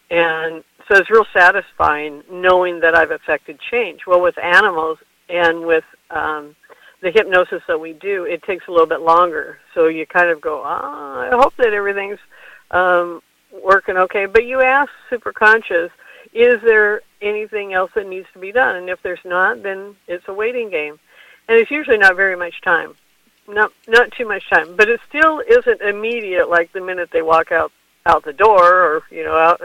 and 0.09 0.63
so 0.87 0.97
it's 0.97 1.09
real 1.09 1.25
satisfying 1.33 2.23
knowing 2.31 2.79
that 2.79 2.95
I've 2.95 3.11
affected 3.11 3.59
change. 3.71 4.01
Well, 4.07 4.21
with 4.21 4.37
animals 4.39 4.97
and 5.29 5.65
with 5.65 5.83
um, 6.09 6.55
the 7.01 7.11
hypnosis 7.11 7.61
that 7.67 7.79
we 7.79 7.93
do, 7.93 8.23
it 8.23 8.41
takes 8.43 8.67
a 8.67 8.71
little 8.71 8.87
bit 8.87 9.01
longer. 9.01 9.59
So 9.73 9.87
you 9.87 10.05
kind 10.05 10.29
of 10.29 10.41
go, 10.41 10.63
ah, 10.65 11.19
I 11.19 11.29
hope 11.35 11.53
that 11.57 11.73
everything's 11.73 12.19
um, 12.71 13.21
working 13.63 13.97
okay. 13.97 14.25
But 14.25 14.45
you 14.45 14.61
ask 14.61 14.89
superconscious, 15.11 15.89
is 16.33 16.61
there 16.61 17.01
anything 17.21 17.73
else 17.73 17.91
that 17.95 18.07
needs 18.07 18.27
to 18.33 18.39
be 18.39 18.51
done? 18.51 18.75
And 18.75 18.89
if 18.89 19.01
there's 19.01 19.19
not, 19.25 19.63
then 19.63 19.95
it's 20.07 20.27
a 20.27 20.33
waiting 20.33 20.69
game. 20.69 20.99
And 21.47 21.57
it's 21.57 21.71
usually 21.71 21.97
not 21.97 22.15
very 22.15 22.35
much 22.35 22.61
time. 22.61 22.95
Not 23.47 23.71
not 23.87 24.11
too 24.11 24.27
much 24.27 24.47
time, 24.49 24.75
but 24.75 24.89
it 24.89 24.99
still 25.09 25.41
isn't 25.47 25.81
immediate 25.81 26.49
like 26.49 26.71
the 26.71 26.81
minute 26.81 27.09
they 27.11 27.23
walk 27.23 27.51
out 27.51 27.71
out 28.05 28.23
the 28.23 28.33
door 28.33 28.81
or, 28.83 29.03
you 29.09 29.23
know, 29.23 29.35
out 29.35 29.59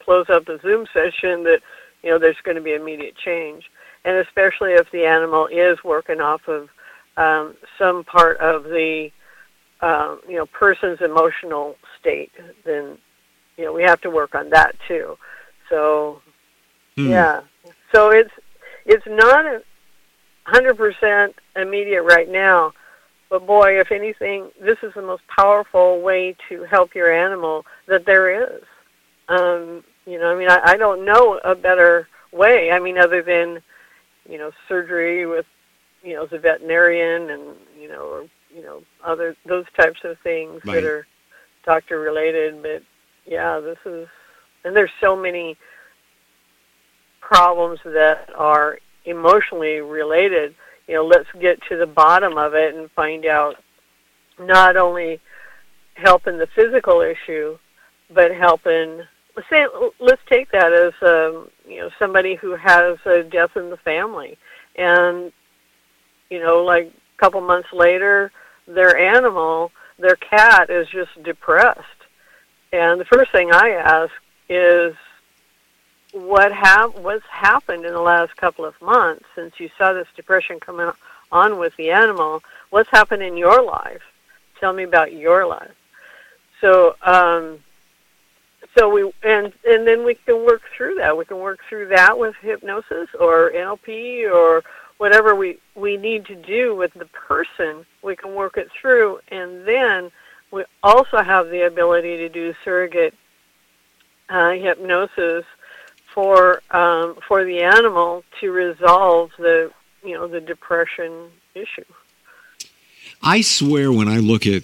close 0.00 0.28
up 0.28 0.44
the 0.46 0.58
Zoom 0.60 0.86
session 0.92 1.44
that, 1.44 1.60
you 2.02 2.10
know, 2.10 2.18
there's 2.18 2.40
going 2.42 2.56
to 2.56 2.62
be 2.62 2.74
immediate 2.74 3.14
change. 3.16 3.70
And 4.04 4.16
especially 4.16 4.72
if 4.72 4.90
the 4.90 5.04
animal 5.04 5.46
is 5.46 5.82
working 5.84 6.20
off 6.20 6.48
of 6.48 6.68
um, 7.16 7.56
some 7.78 8.04
part 8.04 8.38
of 8.38 8.64
the 8.64 9.10
um, 9.80 10.20
you 10.28 10.36
know 10.36 10.46
person's 10.46 11.00
emotional 11.00 11.76
state, 12.00 12.32
then 12.64 12.98
you 13.56 13.64
know 13.64 13.72
we 13.72 13.82
have 13.82 14.00
to 14.02 14.10
work 14.10 14.34
on 14.34 14.50
that 14.50 14.74
too. 14.86 15.18
So 15.68 16.22
hmm. 16.96 17.08
yeah, 17.08 17.40
so 17.92 18.10
it's 18.10 18.32
it's 18.86 19.06
not 19.06 19.46
a 19.46 19.62
hundred 20.44 20.76
percent 20.76 21.34
immediate 21.56 22.02
right 22.02 22.28
now, 22.28 22.72
but 23.30 23.46
boy, 23.46 23.78
if 23.78 23.92
anything, 23.92 24.50
this 24.60 24.78
is 24.82 24.94
the 24.94 25.02
most 25.02 25.22
powerful 25.28 26.00
way 26.00 26.34
to 26.48 26.64
help 26.64 26.94
your 26.94 27.12
animal 27.12 27.66
that 27.86 28.06
there 28.06 28.56
is. 28.56 28.62
Um, 29.28 29.84
you 30.06 30.18
know, 30.18 30.34
I 30.34 30.38
mean, 30.38 30.48
I, 30.48 30.60
I 30.64 30.76
don't 30.76 31.04
know 31.04 31.38
a 31.44 31.54
better 31.54 32.08
way. 32.32 32.70
I 32.70 32.78
mean, 32.78 32.96
other 32.98 33.22
than 33.22 33.62
you 34.28 34.38
know 34.38 34.50
surgery 34.68 35.26
with 35.26 35.46
you 36.02 36.14
know 36.14 36.24
as 36.24 36.32
a 36.32 36.38
veterinarian 36.38 37.30
and 37.30 37.42
you 37.78 37.88
know 37.88 38.06
or 38.06 38.22
you 38.54 38.62
know 38.62 38.82
other 39.04 39.36
those 39.46 39.66
types 39.76 40.00
of 40.04 40.18
things 40.20 40.64
right. 40.64 40.74
that 40.74 40.84
are 40.84 41.06
doctor 41.64 42.00
related. 42.00 42.62
But 42.62 42.82
yeah, 43.26 43.60
this 43.60 43.78
is 43.84 44.08
and 44.64 44.74
there's 44.74 44.90
so 45.00 45.16
many 45.16 45.56
problems 47.20 47.78
that 47.84 48.30
are 48.34 48.78
emotionally 49.04 49.80
related. 49.80 50.54
You 50.86 50.94
know, 50.94 51.04
let's 51.06 51.28
get 51.40 51.60
to 51.68 51.76
the 51.76 51.86
bottom 51.86 52.38
of 52.38 52.54
it 52.54 52.74
and 52.74 52.90
find 52.92 53.26
out 53.26 53.56
not 54.38 54.76
only 54.76 55.20
helping 55.94 56.38
the 56.38 56.48
physical 56.54 57.00
issue, 57.00 57.58
but 58.10 58.34
helping. 58.34 59.02
Let's 59.36 59.48
say, 59.50 59.66
let's 60.00 60.22
take 60.28 60.50
that 60.52 60.72
as 60.72 60.92
um, 61.02 61.50
you 61.66 61.80
know 61.80 61.90
somebody 61.98 62.34
who 62.34 62.56
has 62.56 62.98
a 63.04 63.22
death 63.22 63.56
in 63.56 63.70
the 63.70 63.76
family, 63.76 64.38
and 64.76 65.32
you 66.30 66.40
know, 66.40 66.64
like 66.64 66.86
a 66.86 67.20
couple 67.20 67.40
months 67.40 67.68
later, 67.72 68.32
their 68.66 68.96
animal, 68.96 69.70
their 69.98 70.16
cat, 70.16 70.70
is 70.70 70.88
just 70.88 71.22
depressed. 71.22 71.82
And 72.72 73.00
the 73.00 73.06
first 73.06 73.32
thing 73.32 73.50
I 73.52 73.70
ask 73.70 74.12
is, 74.48 74.94
what 76.12 76.52
have 76.52 76.94
what's 76.94 77.26
happened 77.26 77.84
in 77.84 77.92
the 77.92 78.00
last 78.00 78.36
couple 78.36 78.64
of 78.64 78.80
months 78.80 79.24
since 79.34 79.60
you 79.60 79.68
saw 79.76 79.92
this 79.92 80.08
depression 80.16 80.58
coming 80.58 80.90
on 81.30 81.58
with 81.58 81.76
the 81.76 81.90
animal? 81.90 82.42
What's 82.70 82.90
happened 82.90 83.22
in 83.22 83.36
your 83.36 83.62
life? 83.62 84.02
Tell 84.58 84.72
me 84.72 84.84
about 84.84 85.12
your 85.12 85.46
life. 85.46 85.74
So, 86.60 86.96
um, 87.02 87.60
so 88.76 88.88
we 88.88 89.12
and 89.22 89.52
and 89.64 89.86
then 89.86 90.04
we 90.04 90.14
can 90.14 90.44
work 90.44 90.62
through 90.76 90.96
that. 90.96 91.16
We 91.16 91.24
can 91.24 91.38
work 91.38 91.60
through 91.68 91.88
that 91.88 92.18
with 92.18 92.34
hypnosis 92.36 93.08
or 93.18 93.52
NLP 93.54 94.30
or 94.32 94.64
whatever 94.98 95.34
we 95.34 95.58
we 95.74 95.96
need 95.96 96.26
to 96.26 96.34
do 96.34 96.74
with 96.74 96.92
the 96.94 97.06
person. 97.06 97.86
We 98.02 98.16
can 98.16 98.34
work 98.34 98.56
it 98.56 98.68
through, 98.80 99.20
and 99.28 99.66
then 99.66 100.10
we 100.50 100.64
also 100.82 101.22
have 101.22 101.50
the 101.50 101.66
ability 101.66 102.16
to 102.18 102.28
do 102.28 102.54
surrogate 102.64 103.14
uh, 104.28 104.50
hypnosis 104.52 105.44
for 106.12 106.62
um, 106.70 107.16
for 107.26 107.44
the 107.44 107.62
animal 107.62 108.24
to 108.40 108.50
resolve 108.50 109.30
the 109.38 109.70
you 110.02 110.14
know 110.14 110.26
the 110.26 110.40
depression 110.40 111.30
issue. 111.54 111.84
I 113.22 113.40
swear, 113.40 113.92
when 113.92 114.08
I 114.08 114.18
look 114.18 114.46
at 114.46 114.62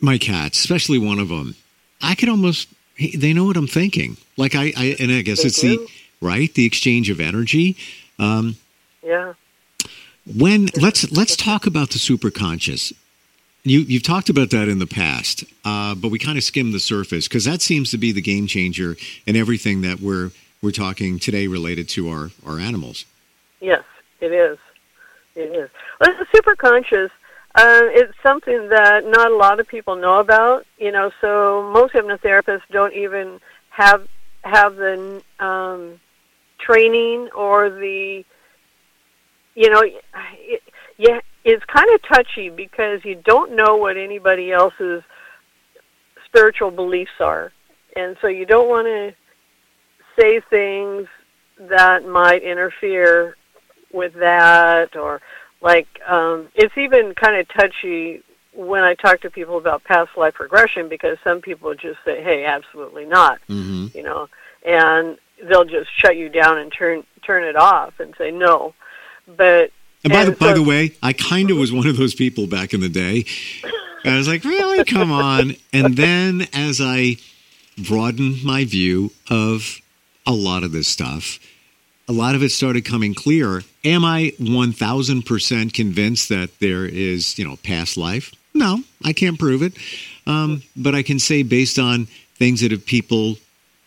my 0.00 0.18
cats, 0.18 0.58
especially 0.58 0.98
one 0.98 1.18
of 1.18 1.28
them, 1.28 1.54
I 2.02 2.14
could 2.14 2.28
almost 2.28 2.68
they 2.98 3.32
know 3.32 3.44
what 3.44 3.56
I'm 3.56 3.66
thinking. 3.66 4.16
Like 4.36 4.54
I, 4.54 4.72
I 4.76 4.96
and 4.98 5.10
I 5.10 5.22
guess 5.22 5.42
they 5.42 5.48
it's 5.48 5.60
do. 5.60 5.78
the 5.78 5.88
right 6.20 6.52
the 6.54 6.64
exchange 6.64 7.10
of 7.10 7.20
energy. 7.20 7.76
Um, 8.18 8.56
yeah. 9.02 9.34
When 10.26 10.68
let's 10.80 11.10
let's 11.12 11.36
talk 11.36 11.66
about 11.66 11.90
the 11.90 11.98
superconscious. 11.98 12.92
You 13.66 13.80
you've 13.80 14.04
talked 14.04 14.28
about 14.28 14.50
that 14.50 14.68
in 14.68 14.78
the 14.78 14.86
past, 14.86 15.44
uh, 15.64 15.96
but 15.96 16.10
we 16.10 16.20
kind 16.20 16.38
of 16.38 16.44
skimmed 16.44 16.72
the 16.72 16.78
surface 16.78 17.26
because 17.26 17.44
that 17.46 17.60
seems 17.60 17.90
to 17.90 17.98
be 17.98 18.12
the 18.12 18.22
game 18.22 18.46
changer 18.46 18.96
in 19.26 19.34
everything 19.34 19.82
that 19.82 20.00
we're 20.00 20.30
we're 20.62 20.70
talking 20.70 21.18
today 21.18 21.48
related 21.48 21.88
to 21.90 22.08
our 22.08 22.30
our 22.46 22.60
animals. 22.60 23.06
Yes, 23.60 23.82
it 24.20 24.30
is. 24.30 24.58
It 25.34 25.54
is. 25.54 25.68
Well, 26.00 26.14
the 26.16 26.26
superconscious 26.26 27.10
uh, 27.56 27.88
it's 27.88 28.12
something 28.22 28.68
that 28.68 29.06
not 29.06 29.32
a 29.32 29.34
lot 29.34 29.58
of 29.60 29.66
people 29.66 29.96
know 29.96 30.20
about. 30.20 30.66
You 30.78 30.92
know, 30.92 31.10
so 31.20 31.68
most 31.72 31.94
hypnotherapists 31.94 32.68
don't 32.70 32.92
even 32.92 33.40
have 33.70 34.06
have 34.42 34.76
the 34.76 35.22
um, 35.40 35.98
training 36.58 37.30
or 37.34 37.70
the 37.70 38.24
you 39.54 39.70
know, 39.70 39.82
yeah, 40.98 41.20
it's 41.46 41.64
kind 41.66 41.88
of 41.94 42.02
touchy 42.02 42.50
because 42.50 43.04
you 43.04 43.14
don't 43.24 43.54
know 43.54 43.76
what 43.76 43.96
anybody 43.96 44.50
else's 44.50 45.02
spiritual 46.26 46.72
beliefs 46.72 47.12
are, 47.20 47.52
and 47.94 48.16
so 48.20 48.26
you 48.26 48.44
don't 48.44 48.68
want 48.68 48.86
to 48.86 49.14
say 50.18 50.40
things 50.50 51.06
that 51.58 52.04
might 52.04 52.42
interfere 52.42 53.36
with 53.92 54.12
that 54.14 54.96
or 54.96 55.22
like 55.62 55.86
um, 56.06 56.48
it's 56.56 56.76
even 56.76 57.14
kind 57.14 57.36
of 57.36 57.48
touchy 57.48 58.22
when 58.52 58.82
I 58.82 58.94
talk 58.94 59.20
to 59.20 59.30
people 59.30 59.56
about 59.56 59.84
past 59.84 60.10
life 60.16 60.40
regression 60.40 60.88
because 60.88 61.16
some 61.22 61.40
people 61.40 61.74
just 61.74 61.98
say, 62.04 62.24
"Hey, 62.24 62.44
absolutely 62.44 63.04
not," 63.04 63.38
mm-hmm. 63.48 63.96
you 63.96 64.02
know, 64.02 64.28
and 64.64 65.16
they'll 65.44 65.64
just 65.64 65.90
shut 65.96 66.16
you 66.16 66.28
down 66.28 66.58
and 66.58 66.72
turn 66.72 67.04
turn 67.22 67.44
it 67.44 67.54
off 67.54 68.00
and 68.00 68.14
say 68.18 68.32
no. 68.32 68.74
But 69.28 69.70
and 70.06 70.12
by, 70.12 70.20
and 70.20 70.32
the, 70.32 70.36
so, 70.36 70.38
by 70.38 70.52
the 70.52 70.62
way, 70.62 70.92
I 71.02 71.12
kind 71.12 71.50
of 71.50 71.58
was 71.58 71.72
one 71.72 71.86
of 71.86 71.96
those 71.96 72.14
people 72.14 72.46
back 72.46 72.72
in 72.72 72.80
the 72.80 72.88
day. 72.88 73.24
I 74.04 74.16
was 74.16 74.28
like, 74.28 74.44
really? 74.44 74.84
Come 74.84 75.10
on. 75.10 75.56
And 75.72 75.96
then 75.96 76.46
as 76.52 76.80
I 76.80 77.16
broadened 77.76 78.44
my 78.44 78.64
view 78.64 79.10
of 79.28 79.80
a 80.26 80.32
lot 80.32 80.62
of 80.62 80.70
this 80.70 80.86
stuff, 80.86 81.40
a 82.08 82.12
lot 82.12 82.36
of 82.36 82.42
it 82.42 82.50
started 82.50 82.84
coming 82.84 83.14
clear. 83.14 83.62
Am 83.84 84.04
I 84.04 84.32
1000% 84.38 85.74
convinced 85.74 86.28
that 86.28 86.50
there 86.60 86.86
is, 86.86 87.36
you 87.36 87.46
know, 87.46 87.56
past 87.56 87.96
life? 87.96 88.32
No, 88.54 88.84
I 89.04 89.12
can't 89.12 89.38
prove 89.38 89.62
it. 89.62 89.74
Um, 90.26 90.62
but 90.76 90.94
I 90.94 91.02
can 91.02 91.18
say 91.18 91.42
based 91.42 91.78
on 91.78 92.06
things 92.36 92.60
that 92.60 92.70
have 92.70 92.86
people, 92.86 93.38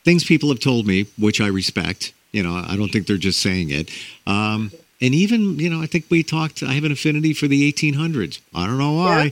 things 0.03 0.25
people 0.25 0.49
have 0.49 0.59
told 0.59 0.85
me, 0.85 1.05
which 1.17 1.39
I 1.39 1.47
respect, 1.47 2.13
you 2.33 2.43
know, 2.43 2.53
I 2.55 2.75
don't 2.75 2.91
think 2.91 3.07
they're 3.07 3.17
just 3.17 3.41
saying 3.41 3.69
it. 3.69 3.89
Um, 4.27 4.71
and 5.01 5.15
even, 5.15 5.59
you 5.59 5.69
know, 5.69 5.81
I 5.81 5.85
think 5.85 6.05
we 6.09 6.23
talked, 6.23 6.61
I 6.61 6.73
have 6.73 6.83
an 6.83 6.91
affinity 6.91 7.33
for 7.33 7.47
the 7.47 7.71
1800s. 7.71 8.39
I 8.53 8.67
don't 8.67 8.77
know 8.77 8.93
why. 8.93 9.31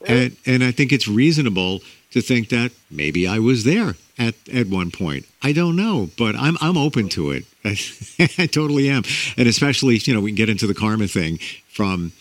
Yeah. 0.00 0.12
And, 0.12 0.36
and 0.46 0.64
I 0.64 0.70
think 0.70 0.92
it's 0.92 1.08
reasonable 1.08 1.80
to 2.12 2.20
think 2.20 2.50
that 2.50 2.70
maybe 2.90 3.26
I 3.26 3.40
was 3.40 3.64
there 3.64 3.96
at, 4.18 4.34
at 4.52 4.68
one 4.68 4.90
point. 4.90 5.26
I 5.42 5.52
don't 5.52 5.76
know, 5.76 6.10
but 6.16 6.36
I'm 6.36 6.56
I'm 6.60 6.76
open 6.76 7.08
to 7.10 7.32
it. 7.32 7.44
I, 8.38 8.46
totally 8.46 8.88
am, 8.88 9.02
and 9.36 9.48
especially 9.48 9.96
you 9.96 10.14
know 10.14 10.20
we 10.20 10.30
can 10.30 10.36
get 10.36 10.48
into 10.48 10.66
the 10.66 10.74
karma 10.74 11.08
thing 11.08 11.38
from 11.68 12.12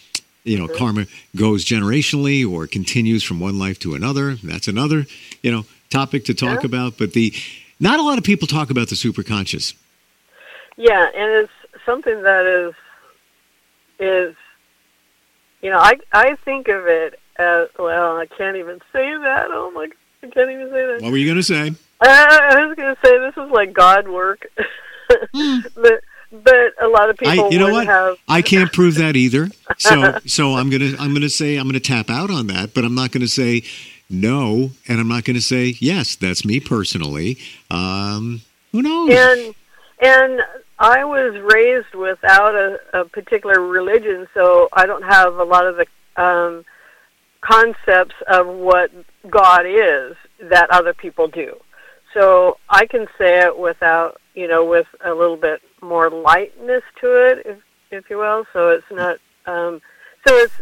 you 0.44 0.58
know 0.58 0.68
karma 0.68 1.06
goes 1.36 1.64
generationally 1.64 2.50
or 2.50 2.66
continues 2.66 3.24
from 3.24 3.40
one 3.40 3.60
life 3.60 3.80
to 3.80 3.94
another. 3.94 4.36
That's 4.36 4.68
another 4.68 5.06
you 5.42 5.52
know 5.52 5.66
topic 5.90 6.26
to 6.26 6.34
talk 6.34 6.64
yeah. 6.64 6.68
about. 6.68 6.98
But 6.98 7.14
the 7.14 7.34
not 7.80 8.00
a 8.00 8.04
lot 8.04 8.18
of 8.18 8.24
people 8.24 8.48
talk 8.48 8.72
about 8.72 8.90
the 8.90 8.96
superconscious. 8.96 9.74
Yeah, 10.76 11.06
and 11.16 11.44
it's 11.44 11.54
something 11.86 12.24
that 12.24 12.46
is 12.46 12.74
is 14.00 14.36
you 15.62 15.70
know 15.70 15.80
I 15.80 15.98
I 16.12 16.36
think 16.44 16.68
of 16.68 16.88
it 16.88 17.20
as 17.38 17.70
well. 17.78 18.18
I 18.18 18.26
can't 18.26 18.58
even 18.58 18.80
say 18.92 19.14
that. 19.18 19.48
Oh 19.50 19.72
my! 19.72 19.88
God, 19.88 19.96
I 20.24 20.28
can't 20.28 20.52
even 20.52 20.70
say 20.70 20.86
that. 20.86 21.00
What 21.02 21.12
were 21.12 21.18
you 21.18 21.26
going 21.26 21.38
to 21.38 21.44
say? 21.44 21.74
I 22.02 22.66
was 22.66 22.76
going 22.76 22.96
to 22.96 23.02
say 23.04 23.18
this 23.18 23.38
is 23.38 23.52
like 23.52 23.74
God 23.74 24.08
work, 24.08 24.48
mm. 25.34 25.64
but 25.76 26.04
but 26.32 26.74
a 26.82 26.88
lot 26.88 27.10
of 27.10 27.18
people. 27.18 27.46
I, 27.46 27.50
you 27.50 27.60
know 27.60 27.72
what? 27.72 27.88
Have... 27.88 28.18
I 28.28 28.42
can't 28.42 28.72
prove 28.72 28.96
that 28.96 29.16
either. 29.16 29.50
So 29.78 30.20
so 30.26 30.56
I'm 30.56 30.70
gonna 30.70 30.94
I'm 31.00 31.14
gonna 31.14 31.30
say 31.30 31.58
I'm 31.58 31.68
gonna 31.68 31.80
tap 31.80 32.10
out 32.10 32.30
on 32.30 32.48
that, 32.48 32.74
but 32.74 32.84
I'm 32.84 32.96
not 32.96 33.12
gonna 33.12 33.28
say 33.28 33.64
no, 34.10 34.72
and 34.88 35.00
I'm 35.00 35.08
not 35.08 35.24
gonna 35.24 35.42
say 35.42 35.76
yes. 35.80 36.16
That's 36.16 36.44
me 36.44 36.60
personally. 36.60 37.38
Um, 37.70 38.42
who 38.72 38.82
knows? 38.82 39.10
And 39.12 39.56
and 40.02 40.42
I 40.80 41.04
was 41.04 41.40
raised 41.54 41.94
without 41.96 42.56
a, 42.56 42.80
a 42.94 43.06
particular 43.06 43.62
religion, 43.62 44.28
so 44.34 44.70
I 44.74 44.86
don't 44.86 45.04
have 45.04 45.36
a 45.36 45.44
lot 45.44 45.68
of 45.68 45.78
the 45.78 46.22
um, 46.22 46.66
concepts 47.42 48.16
of 48.28 48.48
what 48.48 48.92
God 49.30 49.66
is 49.66 50.16
that 50.50 50.70
other 50.72 50.94
people 50.94 51.28
do. 51.28 51.56
So 52.14 52.58
I 52.70 52.86
can 52.86 53.08
say 53.18 53.40
it 53.40 53.58
without, 53.58 54.20
you 54.36 54.48
know, 54.48 54.66
with 54.66 54.88
a 55.04 55.14
little 55.14 55.38
bit 55.38 55.62
more 55.82 56.10
lightness 56.10 56.84
to 57.02 57.08
it, 57.08 57.46
if 57.46 57.58
if 57.92 58.10
you 58.10 58.18
will. 58.18 58.46
So 58.54 58.70
it's 58.70 58.86
not. 58.92 59.18
Um, 59.46 59.82
so 60.26 60.36
it's. 60.36 60.62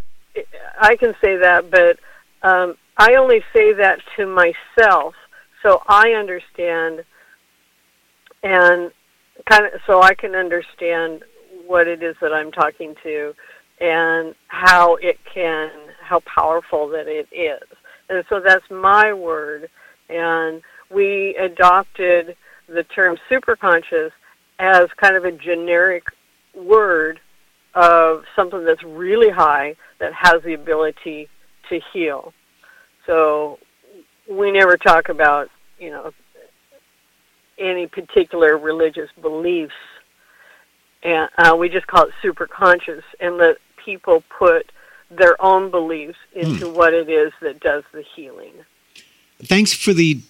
I 0.80 0.96
can 0.96 1.14
say 1.22 1.36
that, 1.38 1.70
but 1.70 2.00
um, 2.42 2.76
I 2.98 3.16
only 3.16 3.44
say 3.54 3.74
that 3.74 4.00
to 4.16 4.26
myself, 4.26 5.14
so 5.62 5.82
I 5.88 6.12
understand, 6.12 7.04
and 8.42 8.92
kind 9.50 9.66
of 9.66 9.82
so 9.88 10.02
I 10.02 10.14
can 10.14 10.36
understand 10.36 11.24
what 11.68 11.88
it 11.88 12.04
is 12.04 12.16
that 12.22 12.34
I'm 12.34 12.52
talking 12.52 12.96
to, 13.04 13.34
and 13.80 14.36
how 14.48 14.96
it 14.96 15.20
can, 15.32 15.70
how 16.02 16.20
powerful 16.22 16.88
that 16.90 17.08
it 17.08 17.28
is. 17.32 17.68
And 18.10 18.24
so 18.30 18.40
that's 18.40 18.70
my 18.70 19.14
word, 19.14 19.70
and 20.10 20.62
we 20.90 21.36
adopted 21.36 22.36
the 22.68 22.84
term 22.84 23.18
superconscious 23.30 24.12
as 24.60 24.88
kind 24.98 25.16
of 25.16 25.26
a 25.26 25.32
generic 25.32 26.04
word 26.54 27.20
of 27.74 28.24
something 28.36 28.66
that's 28.66 28.84
really 28.84 29.30
high 29.30 29.76
that 30.00 30.14
has 30.14 30.44
the 30.44 30.54
ability 30.54 31.30
to 31.70 31.80
heal. 31.94 32.34
So 33.06 33.58
we 34.30 34.52
never 34.52 34.78
talk 34.78 35.10
about, 35.10 35.50
you 35.80 35.90
know, 35.90 36.12
any 37.58 37.88
particular 37.88 38.58
religious 38.58 39.10
beliefs, 39.22 39.74
and 41.04 41.30
uh, 41.38 41.56
we 41.56 41.70
just 41.70 41.88
call 41.88 42.06
it 42.06 42.14
superconscious, 42.24 43.04
and 43.20 43.38
let 43.38 43.58
people 43.84 44.24
put 44.38 44.72
their 45.10 45.42
own 45.42 45.70
beliefs 45.72 46.18
into 46.34 46.70
hmm. 46.70 46.76
what 46.76 46.94
it 46.94 47.10
is 47.10 47.34
that 47.42 47.60
does 47.60 47.84
the 47.92 48.04
healing. 48.16 48.54
Thanks 49.44 49.74
for 49.74 49.94
the 49.94 50.22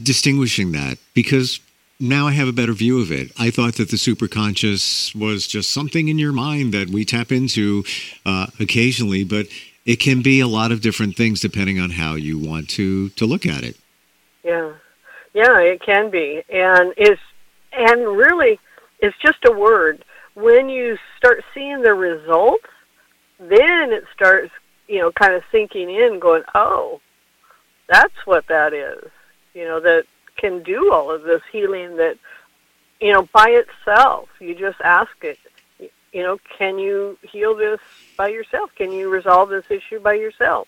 distinguishing 0.00 0.72
that 0.72 0.98
because 1.14 1.60
now 1.98 2.26
I 2.26 2.32
have 2.32 2.48
a 2.48 2.52
better 2.52 2.72
view 2.72 3.00
of 3.00 3.10
it. 3.10 3.32
I 3.38 3.50
thought 3.50 3.76
that 3.76 3.90
the 3.90 3.96
superconscious 3.96 5.14
was 5.14 5.46
just 5.46 5.70
something 5.72 6.08
in 6.08 6.18
your 6.18 6.32
mind 6.32 6.74
that 6.74 6.90
we 6.90 7.04
tap 7.04 7.32
into 7.32 7.84
uh, 8.26 8.48
occasionally, 8.60 9.24
but 9.24 9.46
it 9.86 9.96
can 9.96 10.20
be 10.20 10.40
a 10.40 10.48
lot 10.48 10.72
of 10.72 10.80
different 10.82 11.16
things 11.16 11.40
depending 11.40 11.80
on 11.80 11.90
how 11.90 12.14
you 12.14 12.38
want 12.38 12.68
to 12.70 13.08
to 13.10 13.24
look 13.24 13.46
at 13.46 13.62
it. 13.62 13.76
Yeah, 14.44 14.72
yeah, 15.36 15.58
it 15.58 15.82
can 15.82 16.08
be, 16.08 16.42
and 16.48 16.94
is 16.96 17.18
and 17.70 18.16
really, 18.16 18.58
it's 19.00 19.16
just 19.18 19.44
a 19.44 19.52
word. 19.52 20.02
When 20.32 20.70
you 20.70 20.96
start 21.18 21.44
seeing 21.52 21.82
the 21.82 21.92
results, 21.92 22.64
then 23.38 23.92
it 23.92 24.04
starts, 24.14 24.50
you 24.88 24.98
know, 24.98 25.12
kind 25.12 25.34
of 25.34 25.42
sinking 25.52 25.90
in, 25.90 26.20
going, 26.20 26.44
"Oh, 26.54 27.02
that's 27.86 28.24
what 28.24 28.46
that 28.48 28.72
is." 28.72 29.10
You 29.52 29.64
know, 29.64 29.78
that 29.80 30.06
can 30.38 30.62
do 30.62 30.90
all 30.90 31.10
of 31.10 31.24
this 31.24 31.42
healing 31.52 31.96
that, 31.96 32.16
you 32.98 33.12
know, 33.12 33.28
by 33.34 33.50
itself. 33.50 34.30
You 34.40 34.54
just 34.54 34.80
ask 34.80 35.12
it, 35.20 35.38
you 36.12 36.22
know, 36.22 36.38
can 36.58 36.78
you 36.78 37.18
heal 37.20 37.54
this 37.54 37.80
by 38.16 38.28
yourself? 38.28 38.70
Can 38.74 38.90
you 38.90 39.10
resolve 39.10 39.50
this 39.50 39.70
issue 39.70 40.00
by 40.00 40.14
yourself? 40.14 40.66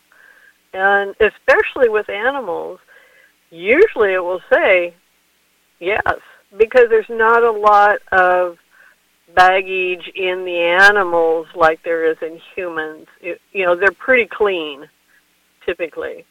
And 0.74 1.14
especially 1.20 1.88
with 1.88 2.10
animals, 2.10 2.80
usually 3.50 4.14
it 4.14 4.22
will 4.22 4.40
say 4.52 4.94
yes, 5.80 6.18
because 6.56 6.86
there's 6.88 7.08
not 7.08 7.42
a 7.42 7.50
lot 7.50 7.98
of 8.12 8.58
baggage 9.34 10.10
in 10.14 10.44
the 10.44 10.58
animals 10.58 11.46
like 11.54 11.82
there 11.82 12.10
is 12.10 12.16
in 12.22 12.40
humans. 12.54 13.06
It, 13.20 13.40
you 13.52 13.64
know, 13.64 13.76
they're 13.76 13.92
pretty 13.92 14.26
clean, 14.26 14.88
typically. 15.64 16.24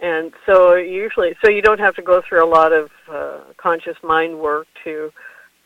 And 0.00 0.32
so 0.44 0.74
usually 0.74 1.34
so 1.42 1.50
you 1.50 1.62
don't 1.62 1.80
have 1.80 1.94
to 1.96 2.02
go 2.02 2.20
through 2.28 2.44
a 2.44 2.50
lot 2.50 2.72
of 2.72 2.90
uh, 3.10 3.40
conscious 3.56 3.96
mind 4.02 4.38
work 4.38 4.66
to 4.84 5.10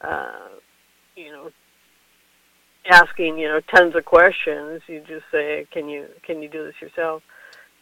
uh, 0.02 0.48
you 1.16 1.32
know 1.32 1.50
asking 2.88 3.38
you 3.38 3.48
know 3.48 3.60
tons 3.74 3.96
of 3.96 4.04
questions. 4.04 4.82
You 4.86 5.00
just 5.00 5.24
say 5.32 5.66
can 5.72 5.88
you 5.88 6.06
can 6.22 6.42
you 6.42 6.48
do 6.48 6.64
this 6.64 6.74
yourself 6.80 7.22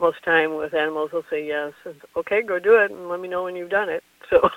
most 0.01 0.23
time 0.25 0.57
with 0.57 0.75
animals 0.75 1.11
they'll 1.13 1.25
say 1.31 1.47
yes 1.47 1.73
and, 1.85 1.97
okay 2.17 2.43
go 2.43 2.59
do 2.59 2.77
it 2.77 2.91
and 2.91 3.09
let 3.09 3.21
me 3.21 3.29
know 3.29 3.45
when 3.45 3.57
you've 3.57 3.71
done 3.71 3.89
it 3.89 4.03
so 4.31 4.49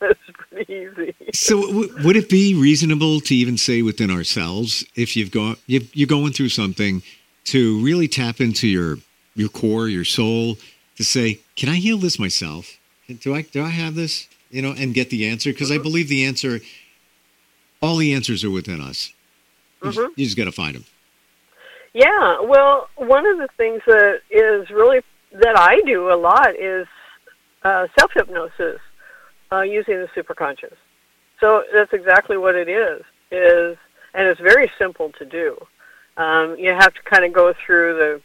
it's 0.00 0.20
pretty 0.50 0.72
easy 0.72 1.14
so 1.32 1.60
w- 1.66 1.94
would 2.04 2.16
it 2.16 2.28
be 2.28 2.54
reasonable 2.54 3.20
to 3.20 3.34
even 3.34 3.56
say 3.56 3.82
within 3.82 4.10
ourselves 4.10 4.84
if 4.94 5.16
you've 5.16 5.30
gone 5.30 5.56
you're 5.66 6.06
going 6.06 6.32
through 6.32 6.48
something 6.48 7.02
to 7.44 7.78
really 7.84 8.08
tap 8.08 8.40
into 8.40 8.66
your 8.66 8.98
your 9.34 9.48
core 9.48 9.88
your 9.88 10.04
soul 10.04 10.56
to 10.96 11.04
say, 11.04 11.40
can 11.56 11.68
I 11.68 11.76
heal 11.76 11.98
this 11.98 12.18
myself? 12.18 12.78
Do 13.20 13.34
I 13.34 13.42
do 13.42 13.62
I 13.62 13.70
have 13.70 13.94
this? 13.94 14.28
You 14.50 14.62
know, 14.62 14.74
and 14.76 14.94
get 14.94 15.10
the 15.10 15.28
answer 15.28 15.50
because 15.50 15.70
mm-hmm. 15.70 15.80
I 15.80 15.82
believe 15.82 16.08
the 16.08 16.24
answer. 16.24 16.60
All 17.82 17.96
the 17.96 18.14
answers 18.14 18.44
are 18.44 18.50
within 18.50 18.80
us. 18.80 19.12
Mm-hmm. 19.82 19.86
You, 19.86 19.92
just, 19.92 20.18
you 20.18 20.24
just 20.24 20.36
got 20.36 20.44
to 20.44 20.52
find 20.52 20.76
them. 20.76 20.84
Yeah, 21.94 22.40
well, 22.40 22.88
one 22.96 23.24
of 23.24 23.38
the 23.38 23.48
things 23.56 23.80
that 23.86 24.20
is 24.28 24.68
really 24.70 25.00
that 25.32 25.56
I 25.56 25.80
do 25.86 26.12
a 26.12 26.16
lot 26.16 26.56
is 26.58 26.86
uh, 27.62 27.86
self 27.98 28.10
hypnosis 28.12 28.80
uh, 29.52 29.62
using 29.62 29.94
the 29.94 30.08
superconscious. 30.16 30.74
So 31.40 31.62
that's 31.72 31.92
exactly 31.92 32.36
what 32.36 32.56
it 32.56 32.68
is. 32.68 33.02
Is 33.30 33.76
and 34.12 34.26
it's 34.28 34.40
very 34.40 34.70
simple 34.78 35.12
to 35.18 35.24
do. 35.24 35.56
Um, 36.16 36.56
you 36.58 36.70
have 36.70 36.94
to 36.94 37.02
kind 37.02 37.24
of 37.24 37.32
go 37.32 37.54
through 37.64 37.94
the 37.94 38.22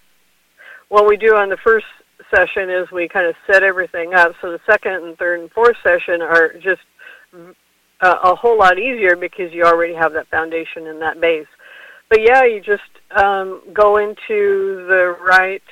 what 0.89 1.07
we 1.07 1.17
do 1.17 1.35
on 1.35 1.49
the 1.49 1.57
first 1.57 1.85
session 2.33 2.69
is 2.69 2.91
we 2.91 3.07
kind 3.07 3.27
of 3.27 3.35
set 3.47 3.63
everything 3.63 4.13
up. 4.13 4.33
So 4.41 4.51
the 4.51 4.59
second 4.65 4.93
and 4.93 5.17
third 5.17 5.41
and 5.41 5.51
fourth 5.51 5.77
session 5.83 6.21
are 6.21 6.53
just 6.53 6.81
a, 8.01 8.07
a 8.11 8.35
whole 8.35 8.57
lot 8.57 8.79
easier 8.79 9.15
because 9.15 9.53
you 9.53 9.63
already 9.63 9.93
have 9.93 10.13
that 10.13 10.27
foundation 10.27 10.87
and 10.87 11.01
that 11.01 11.21
base. 11.21 11.47
But 12.09 12.21
yeah, 12.21 12.43
you 12.43 12.61
just 12.61 12.81
um, 13.11 13.61
go 13.73 13.97
into 13.97 14.85
the 14.87 15.15
right 15.21 15.63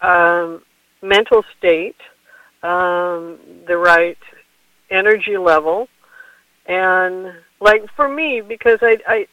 um, 0.00 0.62
mental 1.02 1.44
state, 1.58 1.96
um, 2.62 3.38
the 3.66 3.76
right 3.76 4.18
energy 4.90 5.36
level, 5.36 5.88
and 6.66 7.32
like 7.60 7.82
for 7.96 8.08
me, 8.08 8.40
because 8.40 8.78
I, 8.82 8.98
I 9.06 9.26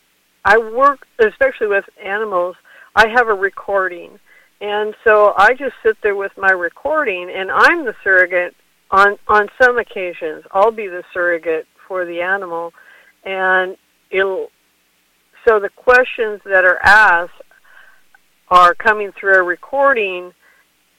I 0.46 0.58
work 0.58 1.06
especially 1.20 1.67
with 1.67 1.86
animals, 2.04 2.56
I 2.96 3.08
have 3.08 3.28
a 3.28 3.34
recording 3.34 4.20
and 4.60 4.96
so 5.04 5.34
I 5.38 5.54
just 5.54 5.76
sit 5.84 5.98
there 6.02 6.15
with 6.15 6.32
my 6.38 6.52
recording, 6.52 7.30
and 7.30 7.52
I'm 7.52 7.86
the 7.86 7.96
surrogate 8.04 8.56
on 8.89 9.17
on 9.28 9.50
some 9.62 9.78
occasions. 9.78 10.46
I'll 10.52 10.72
be 10.72 10.88
the 10.88 11.04
surrogate 11.13 11.67
for 11.88 12.06
the 12.06 12.22
animal, 12.22 12.74
and 13.24 13.78
it'll. 14.10 14.50
So 15.47 15.60
the 15.60 15.69
questions 15.69 16.41
that 16.43 16.65
are 16.65 16.79
asked 16.83 17.41
are 18.49 18.75
coming 18.75 19.13
through 19.13 19.36
a 19.36 19.43
recording, 19.43 20.33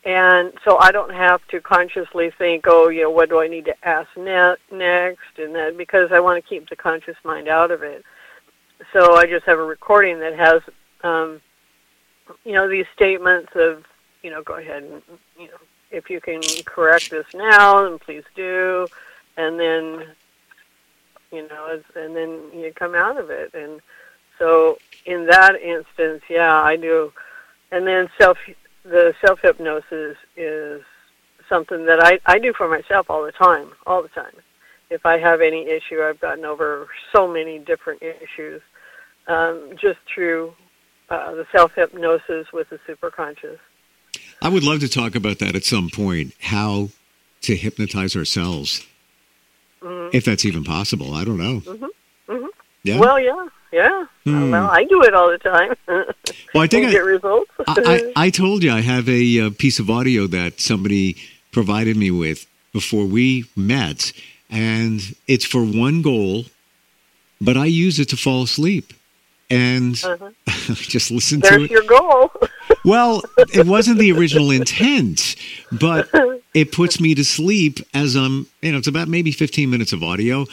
and 0.05 0.53
so 0.65 0.79
I 0.81 0.91
don't 0.91 1.13
have 1.13 1.47
to 1.49 1.61
consciously 1.61 2.31
think, 2.39 2.65
oh, 2.67 2.89
you 2.89 3.03
know, 3.03 3.11
what 3.11 3.29
do 3.29 3.41
I 3.41 3.49
need 3.49 3.67
to 3.67 3.75
ask 3.87 4.09
ne- 4.17 4.57
next, 4.73 5.39
and 5.39 5.55
that 5.55 5.77
because 5.77 6.13
I 6.13 6.21
want 6.21 6.43
to 6.43 6.49
keep 6.49 6.69
the 6.71 6.77
conscious 6.77 7.17
mind 7.25 7.49
out 7.49 7.71
of 7.71 7.83
it. 7.83 8.05
So 8.93 9.17
I 9.17 9.27
just 9.27 9.45
have 9.45 9.59
a 9.59 9.65
recording 9.65 10.19
that 10.21 10.35
has 10.39 10.63
um, 11.05 11.43
you 12.45 12.53
know, 12.53 12.69
these 12.69 12.87
statements 12.95 13.51
of, 13.55 13.85
you 14.23 14.31
know, 14.31 14.43
go 14.43 14.55
ahead 14.55 14.83
and, 14.83 15.03
you 15.39 15.49
know, 15.49 15.59
if 15.91 16.11
you 16.11 16.21
can 16.21 16.41
correct 16.65 17.11
this 17.11 17.27
now, 17.35 17.83
then 17.83 17.99
please 17.99 18.25
do, 18.35 18.87
and 19.37 19.59
then, 19.59 20.07
you 21.33 21.47
know, 21.49 21.81
and 21.97 22.17
then 22.17 22.41
you 22.55 22.73
come 22.75 22.95
out 22.95 23.19
of 23.19 23.31
it. 23.31 23.53
And 23.55 23.81
so 24.39 24.79
in 25.07 25.27
that 25.27 25.57
instance, 25.61 26.23
yeah, 26.29 26.55
I 26.55 26.77
do. 26.77 27.13
And 27.71 27.87
then 27.87 28.09
self, 28.19 28.39
the 28.85 29.15
self 29.25 29.41
hypnosis 29.43 30.17
is 30.37 30.83
something 31.49 31.87
that 31.87 32.03
I, 32.03 32.21
I 32.27 32.39
do 32.39 32.53
for 32.53 32.69
myself 32.69 33.11
all 33.11 33.25
the 33.25 33.33
time, 33.33 33.73
all 33.87 34.03
the 34.03 34.09
time. 34.09 34.35
If 34.91 35.05
I 35.05 35.19
have 35.19 35.41
any 35.41 35.69
issue, 35.69 36.03
I've 36.03 36.21
gotten 36.21 36.45
over 36.45 36.89
so 37.13 37.29
many 37.29 37.59
different 37.59 38.03
issues 38.03 38.63
um, 39.27 39.73
just 39.81 39.99
through 40.13 40.55
uh, 41.11 41.35
the 41.35 41.47
self 41.53 41.73
hypnosis 41.75 42.47
with 42.53 42.69
the 42.71 42.79
superconscious. 42.89 43.59
I 44.43 44.49
would 44.49 44.63
love 44.63 44.81
to 44.81 44.89
talk 44.89 45.15
about 45.15 45.39
that 45.41 45.57
at 45.57 45.65
some 45.65 45.91
point. 45.91 46.33
How 46.41 46.91
to 47.43 47.57
hypnotize 47.57 48.17
ourselves, 48.17 48.87
mm-hmm. 49.83 50.17
if 50.17 50.25
that's 50.25 50.45
even 50.45 50.65
possible. 50.65 51.15
I 51.15 51.25
don't 51.25 51.39
know. 51.39 51.61
Mm-hmm. 51.61 52.33
Mm-hmm. 52.33 52.47
Yeah. 52.85 52.99
Well, 52.99 53.21
yeah, 53.21 53.47
yeah. 53.73 54.07
Hmm. 54.31 54.51
Well, 54.51 54.71
I 54.71 54.85
do 54.85 55.03
it 55.03 55.15
all 55.15 55.31
the 55.31 55.39
time. 55.39 55.75
well, 56.55 56.65
I 56.65 56.67
think 56.67 56.87
I 56.87 56.91
get 56.91 57.05
results. 57.05 57.51
I, 57.67 58.13
I, 58.17 58.25
I, 58.27 58.31
told 58.31 58.63
you 58.63 58.73
I 58.73 58.81
have 58.81 59.09
a, 59.09 59.39
a 59.39 59.51
piece 59.51 59.79
of 59.79 59.91
audio 59.91 60.27
that 60.27 60.61
somebody 60.61 61.17
provided 61.53 61.97
me 61.97 62.11
with 62.11 62.47
before 62.73 63.05
we 63.05 63.47
met, 63.57 64.13
and 64.51 65.01
it's 65.27 65.45
for 65.45 65.63
one 65.65 66.03
goal, 66.03 66.45
but 67.41 67.57
I 67.57 67.67
use 67.67 67.99
it 67.99 68.09
to 68.11 68.17
fall 68.17 68.43
asleep 68.43 68.93
and 69.51 70.03
uh-huh. 70.05 70.31
just 70.75 71.11
listen 71.11 71.41
There's 71.41 71.57
to 71.57 71.65
it. 71.65 71.69
There's 71.69 71.71
your 71.71 71.83
goal. 71.83 72.33
well, 72.85 73.23
it 73.53 73.67
wasn't 73.67 73.99
the 73.99 74.13
original 74.13 74.51
intent, 74.51 75.37
but 75.73 76.09
it 76.55 76.73
puts 76.73 77.01
me 77.01 77.15
to 77.15 77.25
sleep 77.25 77.79
as 77.95 78.15
I'm. 78.15 78.47
You 78.63 78.73
know, 78.73 78.79
it's 78.79 78.89
about 78.89 79.09
maybe 79.09 79.33
15 79.33 79.71
minutes 79.71 79.93
of 79.93 80.03
audio. 80.03 80.47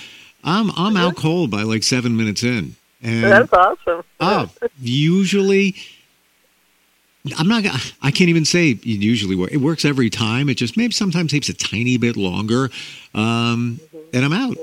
I'm 0.44 0.72
I'm 0.72 0.96
uh-huh. 0.96 1.08
out 1.08 1.16
cold 1.18 1.52
by 1.52 1.64
like 1.64 1.84
seven 1.84 2.16
minutes 2.16 2.44
in. 2.44 2.76
And, 3.02 3.24
That's 3.24 3.54
awesome. 3.54 4.04
oh, 4.20 4.50
usually. 4.80 5.76
I'm 7.38 7.48
not. 7.48 7.66
I 8.04 8.12
can't 8.12 8.30
even 8.30 8.46
say 8.46 8.72
it 8.72 8.86
usually 8.86 9.36
works. 9.36 9.54
It 9.54 9.58
works 9.58 9.84
every 9.84 10.12
time. 10.12 10.48
It 10.48 10.56
just 10.56 10.78
maybe 10.78 10.94
sometimes 10.94 11.32
takes 11.32 11.50
a 11.50 11.56
tiny 11.56 11.98
bit 11.98 12.18
longer, 12.18 12.70
um, 13.16 13.80
mm-hmm. 13.82 13.98
and 14.14 14.26
I'm 14.26 14.34
out. 14.34 14.58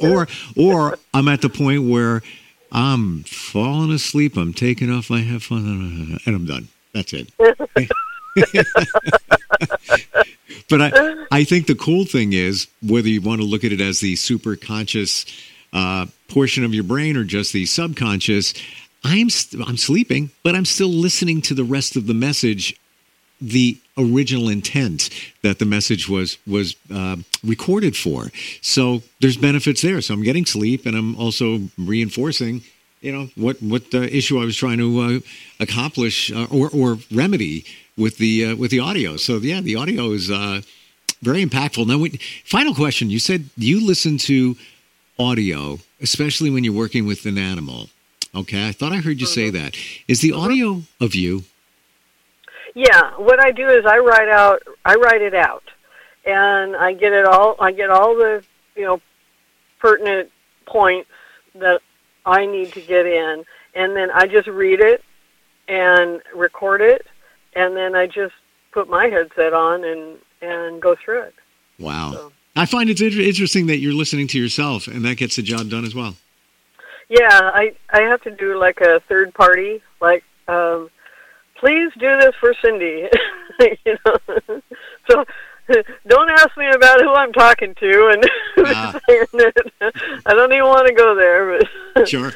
or 0.00 0.28
or 0.56 0.98
I'm 1.14 1.28
at 1.28 1.40
the 1.40 1.48
point 1.48 1.88
where 1.88 2.22
I'm 2.70 3.22
falling 3.24 3.92
asleep. 3.92 4.36
I'm 4.36 4.52
taking 4.52 4.90
off 4.90 5.08
my 5.08 5.20
headphones, 5.20 6.20
and 6.26 6.36
I'm 6.36 6.44
done. 6.44 6.68
That's 6.92 7.14
it. 7.14 7.30
but 10.68 10.82
I, 10.82 11.24
I 11.30 11.44
think 11.44 11.66
the 11.66 11.74
cool 11.74 12.04
thing 12.04 12.32
is 12.34 12.68
whether 12.82 13.08
you 13.08 13.22
want 13.22 13.40
to 13.40 13.46
look 13.46 13.64
at 13.64 13.72
it 13.72 13.80
as 13.80 14.00
the 14.00 14.16
super 14.16 14.56
conscious 14.56 15.24
uh, 15.72 16.06
portion 16.28 16.64
of 16.64 16.74
your 16.74 16.84
brain 16.84 17.16
or 17.16 17.24
just 17.24 17.52
the 17.52 17.66
subconscious, 17.66 18.54
I'm 19.04 19.30
st- 19.30 19.66
I'm 19.66 19.76
sleeping, 19.76 20.30
but 20.42 20.54
I'm 20.54 20.64
still 20.64 20.88
listening 20.88 21.42
to 21.42 21.54
the 21.54 21.64
rest 21.64 21.96
of 21.96 22.06
the 22.06 22.14
message 22.14 22.78
the 23.40 23.78
original 23.98 24.48
intent 24.48 25.10
that 25.42 25.58
the 25.58 25.64
message 25.64 26.08
was 26.08 26.38
was 26.46 26.76
uh, 26.92 27.16
recorded 27.44 27.96
for. 27.96 28.30
So 28.62 29.02
there's 29.20 29.36
benefits 29.36 29.82
there. 29.82 30.00
So 30.00 30.14
I'm 30.14 30.22
getting 30.22 30.46
sleep, 30.46 30.86
and 30.86 30.96
I'm 30.96 31.16
also 31.16 31.60
reinforcing, 31.78 32.62
you 33.00 33.12
know, 33.12 33.28
what 33.36 33.62
what 33.62 33.90
the 33.90 34.14
issue 34.14 34.40
I 34.40 34.44
was 34.44 34.56
trying 34.56 34.78
to 34.78 35.00
uh, 35.00 35.18
accomplish 35.60 36.32
uh, 36.32 36.46
or 36.50 36.70
or 36.70 36.98
remedy 37.12 37.64
with 37.96 38.18
the 38.18 38.46
uh, 38.46 38.56
with 38.56 38.70
the 38.70 38.80
audio. 38.80 39.16
So 39.16 39.36
yeah, 39.36 39.60
the 39.60 39.76
audio 39.76 40.12
is 40.12 40.30
uh, 40.30 40.62
very 41.22 41.44
impactful. 41.44 41.86
Now, 41.86 41.98
we, 41.98 42.18
final 42.44 42.74
question: 42.74 43.10
You 43.10 43.18
said 43.18 43.50
you 43.56 43.86
listen 43.86 44.18
to 44.18 44.56
audio, 45.18 45.78
especially 46.00 46.50
when 46.50 46.64
you're 46.64 46.72
working 46.72 47.06
with 47.06 47.26
an 47.26 47.38
animal. 47.38 47.88
Okay, 48.34 48.68
I 48.68 48.72
thought 48.72 48.92
I 48.92 48.96
heard 48.96 49.20
you 49.20 49.26
say 49.26 49.50
mm-hmm. 49.50 49.64
that. 49.64 49.76
Is 50.08 50.20
the 50.20 50.32
audio 50.32 50.82
of 51.00 51.14
you? 51.14 51.44
Yeah, 52.74 53.12
what 53.16 53.40
I 53.40 53.52
do 53.52 53.68
is 53.68 53.86
I 53.86 53.98
write 53.98 54.28
out, 54.28 54.62
I 54.84 54.96
write 54.96 55.22
it 55.22 55.34
out, 55.34 55.64
and 56.26 56.76
I 56.76 56.92
get 56.92 57.14
it 57.14 57.24
all. 57.24 57.56
I 57.58 57.72
get 57.72 57.88
all 57.88 58.14
the 58.14 58.44
you 58.74 58.84
know 58.84 59.00
pertinent 59.78 60.30
points 60.66 61.08
that 61.54 61.80
I 62.26 62.44
need 62.44 62.72
to 62.74 62.80
get 62.82 63.06
in, 63.06 63.44
and 63.74 63.96
then 63.96 64.10
I 64.10 64.26
just 64.26 64.48
read 64.48 64.80
it 64.80 65.02
and 65.68 66.20
record 66.34 66.82
it, 66.82 67.06
and 67.54 67.74
then 67.74 67.94
I 67.94 68.06
just 68.06 68.34
put 68.72 68.90
my 68.90 69.06
headset 69.06 69.54
on 69.54 69.82
and 69.84 70.18
and 70.42 70.82
go 70.82 70.94
through 70.94 71.22
it. 71.22 71.34
Wow. 71.78 72.12
So. 72.12 72.32
I 72.56 72.66
find 72.66 72.88
it 72.88 73.00
interesting 73.00 73.66
that 73.66 73.78
you're 73.78 73.92
listening 73.92 74.26
to 74.28 74.38
yourself, 74.38 74.88
and 74.88 75.04
that 75.04 75.16
gets 75.16 75.36
the 75.36 75.42
job 75.42 75.68
done 75.68 75.84
as 75.84 75.94
well. 75.94 76.16
Yeah, 77.08 77.28
I 77.30 77.74
I 77.90 78.02
have 78.02 78.22
to 78.22 78.30
do 78.30 78.58
like 78.58 78.80
a 78.80 79.00
third 79.08 79.34
party, 79.34 79.82
like 80.00 80.24
um, 80.48 80.90
please 81.60 81.92
do 81.98 82.16
this 82.18 82.34
for 82.40 82.54
Cindy. 82.64 83.08
you 83.60 83.96
know, 84.04 84.60
so 85.10 85.24
don't 86.08 86.30
ask 86.30 86.56
me 86.56 86.68
about 86.68 87.00
who 87.00 87.12
I'm 87.12 87.32
talking 87.32 87.74
to, 87.74 88.08
and 88.08 88.66
uh, 88.66 88.98
I 90.26 90.34
don't 90.34 90.52
even 90.52 90.66
want 90.66 90.86
to 90.86 90.94
go 90.94 91.14
there. 91.14 91.60
But 91.94 92.08
sure, 92.08 92.32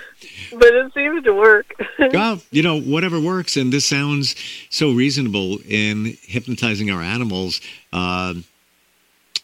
but 0.53 0.75
it 0.75 0.93
seems 0.95 1.25
to 1.25 1.35
work. 1.35 1.73
well, 2.13 2.41
you 2.51 2.63
know, 2.63 2.81
whatever 2.81 3.21
works, 3.21 3.57
and 3.57 3.73
this 3.73 3.87
sounds 3.87 4.35
so 4.71 4.93
reasonable 4.93 5.59
in 5.69 6.17
hypnotizing 6.23 6.91
our 6.91 7.03
animals. 7.03 7.61
Uh, 7.93 8.35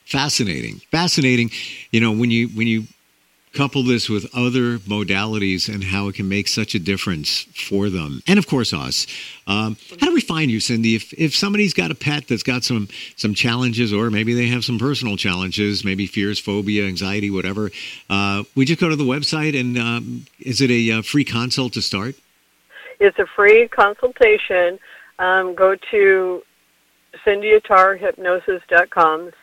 fascinating. 0.06 0.80
Fascinating 0.90 1.50
you 1.90 2.00
know 2.00 2.12
when 2.12 2.30
you 2.30 2.48
when 2.48 2.66
you 2.66 2.84
couple 3.56 3.82
this 3.82 4.08
with 4.08 4.26
other 4.34 4.78
modalities 4.80 5.72
and 5.72 5.82
how 5.82 6.08
it 6.08 6.14
can 6.14 6.28
make 6.28 6.46
such 6.46 6.74
a 6.74 6.78
difference 6.78 7.46
for 7.54 7.88
them. 7.88 8.22
And 8.26 8.38
of 8.38 8.46
course 8.46 8.74
us. 8.74 9.06
Um, 9.46 9.78
how 9.98 10.08
do 10.08 10.14
we 10.14 10.20
find 10.20 10.50
you 10.50 10.60
cindy? 10.60 10.94
If, 10.94 11.12
if 11.14 11.34
somebody's 11.34 11.72
got 11.72 11.90
a 11.90 11.94
pet 11.94 12.28
that's 12.28 12.42
got 12.42 12.64
some 12.64 12.88
some 13.16 13.32
challenges 13.32 13.92
or 13.92 14.10
maybe 14.10 14.34
they 14.34 14.48
have 14.48 14.64
some 14.64 14.78
personal 14.78 15.16
challenges 15.16 15.84
maybe 15.84 16.06
fears 16.06 16.38
phobia 16.38 16.86
anxiety 16.86 17.30
whatever 17.30 17.70
uh, 18.10 18.44
we 18.54 18.64
just 18.64 18.80
go 18.80 18.88
to 18.88 18.96
the 18.96 19.04
website 19.04 19.58
and 19.58 19.78
um, 19.78 20.26
is 20.40 20.60
it 20.60 20.70
a 20.70 20.98
uh, 20.98 21.02
free 21.02 21.24
consult 21.24 21.72
to 21.74 21.82
start? 21.82 22.14
It's 23.00 23.18
a 23.18 23.26
free 23.26 23.68
consultation. 23.68 24.78
Um, 25.18 25.54
go 25.54 25.76
to 25.90 26.42
cindyattara 27.24 27.98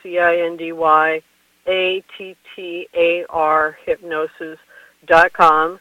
C-I-N-D-Y 0.04 1.22
A-T-T-A-R 1.68 2.18
hypnosis.com. 3.86 5.80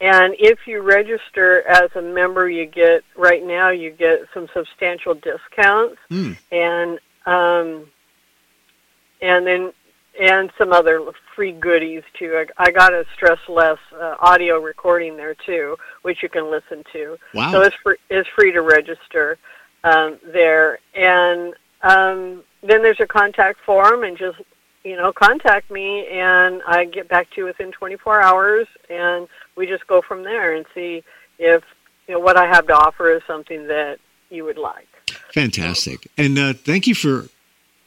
And 0.00 0.34
if 0.38 0.66
you 0.66 0.80
register 0.82 1.62
as 1.68 1.90
a 1.94 2.02
member, 2.02 2.50
you 2.50 2.66
get, 2.66 3.04
right 3.16 3.46
now, 3.46 3.68
you 3.70 3.92
get 3.92 4.26
some 4.34 4.48
substantial 4.52 5.14
discounts. 5.14 5.96
Mm. 6.10 6.36
And, 6.50 6.98
um, 7.26 7.86
and 9.20 9.46
then, 9.46 9.72
and 10.20 10.50
some 10.58 10.72
other 10.72 11.00
free 11.34 11.52
goodies 11.52 12.02
too. 12.18 12.44
I, 12.58 12.66
I 12.66 12.70
got 12.72 12.92
a 12.92 13.06
stress 13.14 13.38
less 13.48 13.78
uh, 13.94 14.16
audio 14.18 14.58
recording 14.58 15.16
there 15.16 15.34
too, 15.34 15.76
which 16.02 16.22
you 16.22 16.28
can 16.28 16.50
listen 16.50 16.84
to. 16.92 17.16
Wow. 17.32 17.52
So 17.52 17.62
it's 17.62 17.76
free, 17.82 17.96
it's 18.10 18.28
free 18.36 18.52
to 18.52 18.60
register 18.60 19.38
um, 19.84 20.18
there. 20.32 20.78
And 20.94 21.54
um, 21.82 22.44
then 22.62 22.82
there's 22.82 23.00
a 23.00 23.06
contact 23.06 23.60
form, 23.64 24.04
and 24.04 24.16
just 24.16 24.38
you 24.84 24.96
know 24.96 25.12
contact 25.12 25.70
me, 25.70 26.06
and 26.08 26.62
I 26.66 26.84
get 26.84 27.08
back 27.08 27.30
to 27.30 27.42
you 27.42 27.44
within 27.44 27.72
24 27.72 28.20
hours, 28.22 28.66
and 28.88 29.28
we 29.56 29.66
just 29.66 29.86
go 29.86 30.02
from 30.02 30.22
there 30.22 30.54
and 30.54 30.64
see 30.74 31.02
if 31.38 31.62
you 32.06 32.14
know 32.14 32.20
what 32.20 32.36
I 32.36 32.46
have 32.46 32.66
to 32.68 32.74
offer 32.74 33.14
is 33.14 33.22
something 33.26 33.66
that 33.68 33.98
you 34.30 34.44
would 34.44 34.58
like. 34.58 34.88
Fantastic, 35.32 36.08
and 36.16 36.38
uh, 36.38 36.52
thank 36.52 36.86
you 36.86 36.94
for 36.94 37.26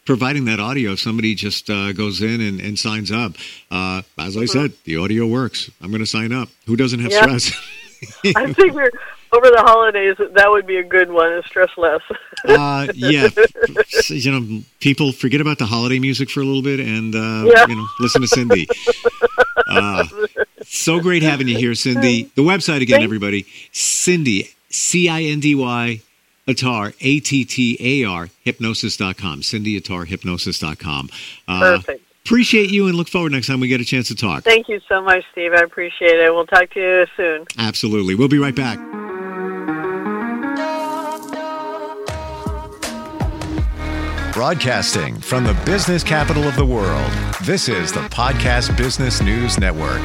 providing 0.06 0.46
that 0.46 0.60
audio. 0.60 0.92
If 0.92 1.00
somebody 1.00 1.36
just 1.36 1.70
uh, 1.70 1.94
goes 1.94 2.22
in 2.22 2.42
and, 2.42 2.60
and 2.60 2.78
signs 2.78 3.12
up, 3.12 3.34
uh, 3.72 4.02
as 4.18 4.38
I 4.38 4.42
mm-hmm. 4.42 4.46
said, 4.46 4.74
the 4.84 4.98
audio 4.98 5.26
works. 5.26 5.70
I'm 5.82 5.90
going 5.90 6.00
to 6.00 6.06
sign 6.06 6.32
up. 6.32 6.50
Who 6.68 6.76
doesn't 6.76 7.00
have 7.00 7.12
stress? 7.12 7.52
I 8.36 8.54
figure 8.54 8.92
over 9.36 9.50
the 9.50 9.62
holidays 9.62 10.16
that 10.18 10.50
would 10.50 10.66
be 10.66 10.78
a 10.78 10.84
good 10.84 11.12
one 11.12 11.32
and 11.32 11.44
stress 11.46 11.70
less. 11.78 12.02
uh, 12.46 12.88
yeah, 12.94 13.30
you 14.08 14.32
know, 14.32 14.64
people 14.80 15.12
forget 15.12 15.42
about 15.42 15.60
the 15.60 15.66
holiday 15.66 16.00
music 16.00 16.30
for 16.30 16.42
a 16.42 16.44
little 16.44 16.62
bit 16.62 16.80
and 16.80 17.16
uh, 17.16 17.52
yeah. 17.52 17.66
you 17.68 17.76
know 17.76 17.88
listen 18.00 18.22
to 18.22 18.28
Cindy. 18.28 18.68
Uh, 19.68 20.06
so 20.64 21.00
great 21.00 21.24
having 21.24 21.48
you 21.48 21.58
here, 21.58 21.76
Cindy. 21.76 22.24
The 22.36 22.42
website 22.42 22.82
again, 22.82 22.98
Thanks. 22.98 23.04
everybody, 23.04 23.46
Cindy 23.72 24.50
C 24.70 25.10
I 25.10 25.24
N 25.24 25.40
D 25.40 25.56
Y 25.56 26.02
Attar, 26.48 26.94
A 27.02 27.20
T 27.20 27.46
T 27.46 27.78
A 27.80 28.08
R, 28.08 28.30
hypnosis.com. 28.44 29.44
Cindy 29.44 29.78
Attar, 29.78 30.06
hypnosis.com. 30.06 31.10
Uh, 31.48 31.60
Perfect. 31.60 32.02
Appreciate 32.26 32.72
you 32.72 32.88
and 32.88 32.96
look 32.96 33.08
forward 33.08 33.32
next 33.32 33.48
time 33.48 33.60
we 33.60 33.68
get 33.68 33.82
a 33.82 33.86
chance 33.86 34.08
to 34.08 34.16
talk. 34.16 34.44
Thank 34.44 34.68
you 34.68 34.82
so 34.90 35.00
much, 35.00 35.24
Steve. 35.32 35.54
I 35.54 35.62
appreciate 35.62 36.20
it. 36.20 36.34
We'll 36.34 36.48
talk 36.48 36.72
to 36.72 36.80
you 36.80 37.06
soon. 37.16 37.46
Absolutely. 37.60 38.16
We'll 38.16 38.28
be 38.28 38.40
right 38.40 38.56
back. 38.56 38.80
Broadcasting 44.36 45.18
from 45.22 45.46
the 45.46 45.54
business 45.66 46.04
capital 46.04 46.44
of 46.44 46.58
the 46.58 46.66
world, 46.66 47.10
this 47.44 47.70
is 47.70 47.94
the 47.94 48.02
Podcast 48.10 48.76
Business 48.76 49.22
News 49.22 49.58
Network. 49.58 50.02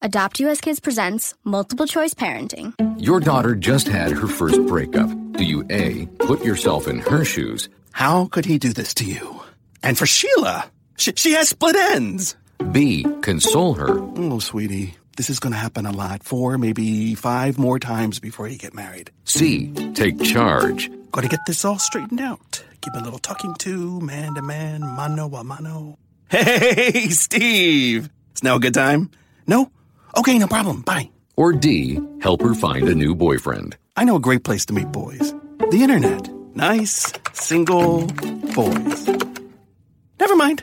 Adopt 0.00 0.40
US 0.40 0.62
Kids 0.62 0.80
presents 0.80 1.34
Multiple 1.44 1.86
Choice 1.86 2.14
Parenting. 2.14 2.72
Your 2.96 3.20
daughter 3.20 3.54
just 3.54 3.86
had 3.86 4.12
her 4.12 4.26
first 4.26 4.64
breakup. 4.66 5.10
Do 5.32 5.44
you 5.44 5.62
A, 5.68 6.06
put 6.20 6.42
yourself 6.42 6.88
in 6.88 7.00
her 7.00 7.22
shoes? 7.22 7.68
How 7.92 8.28
could 8.28 8.46
he 8.46 8.56
do 8.56 8.72
this 8.72 8.94
to 8.94 9.04
you? 9.04 9.42
And 9.82 9.98
for 9.98 10.06
Sheila, 10.06 10.70
she, 10.96 11.12
she 11.16 11.32
has 11.32 11.50
split 11.50 11.76
ends. 11.76 12.34
B. 12.72 13.04
Console 13.20 13.74
her. 13.74 13.90
Oh, 14.16 14.38
sweetie, 14.38 14.94
this 15.16 15.30
is 15.30 15.40
going 15.40 15.52
to 15.52 15.58
happen 15.58 15.86
a 15.86 15.92
lot. 15.92 16.22
Four, 16.22 16.58
maybe 16.58 17.14
five 17.14 17.58
more 17.58 17.78
times 17.78 18.18
before 18.20 18.48
you 18.48 18.56
get 18.58 18.74
married. 18.74 19.10
C. 19.24 19.72
Take 19.94 20.20
charge. 20.22 20.90
Got 21.12 21.22
to 21.22 21.28
get 21.28 21.40
this 21.46 21.64
all 21.64 21.78
straightened 21.78 22.20
out. 22.20 22.62
Give 22.80 22.94
a 22.94 23.00
little 23.00 23.18
talking 23.18 23.54
to, 23.56 24.00
man 24.00 24.34
to 24.34 24.42
man, 24.42 24.80
mano 24.80 25.28
a 25.34 25.44
mano. 25.44 25.98
Hey, 26.30 27.08
Steve! 27.10 28.08
It's 28.32 28.42
now 28.42 28.56
a 28.56 28.60
good 28.60 28.74
time? 28.74 29.10
No? 29.46 29.70
Okay, 30.16 30.38
no 30.38 30.46
problem. 30.46 30.82
Bye. 30.82 31.10
Or 31.36 31.52
D. 31.52 31.98
Help 32.20 32.42
her 32.42 32.54
find 32.54 32.88
a 32.88 32.94
new 32.94 33.14
boyfriend. 33.14 33.76
I 33.96 34.04
know 34.04 34.16
a 34.16 34.20
great 34.20 34.44
place 34.44 34.64
to 34.66 34.72
meet 34.72 34.90
boys. 34.92 35.34
The 35.70 35.82
internet. 35.82 36.28
Nice, 36.54 37.12
single 37.32 38.06
boys. 38.06 39.06
Never 40.18 40.36
mind. 40.36 40.62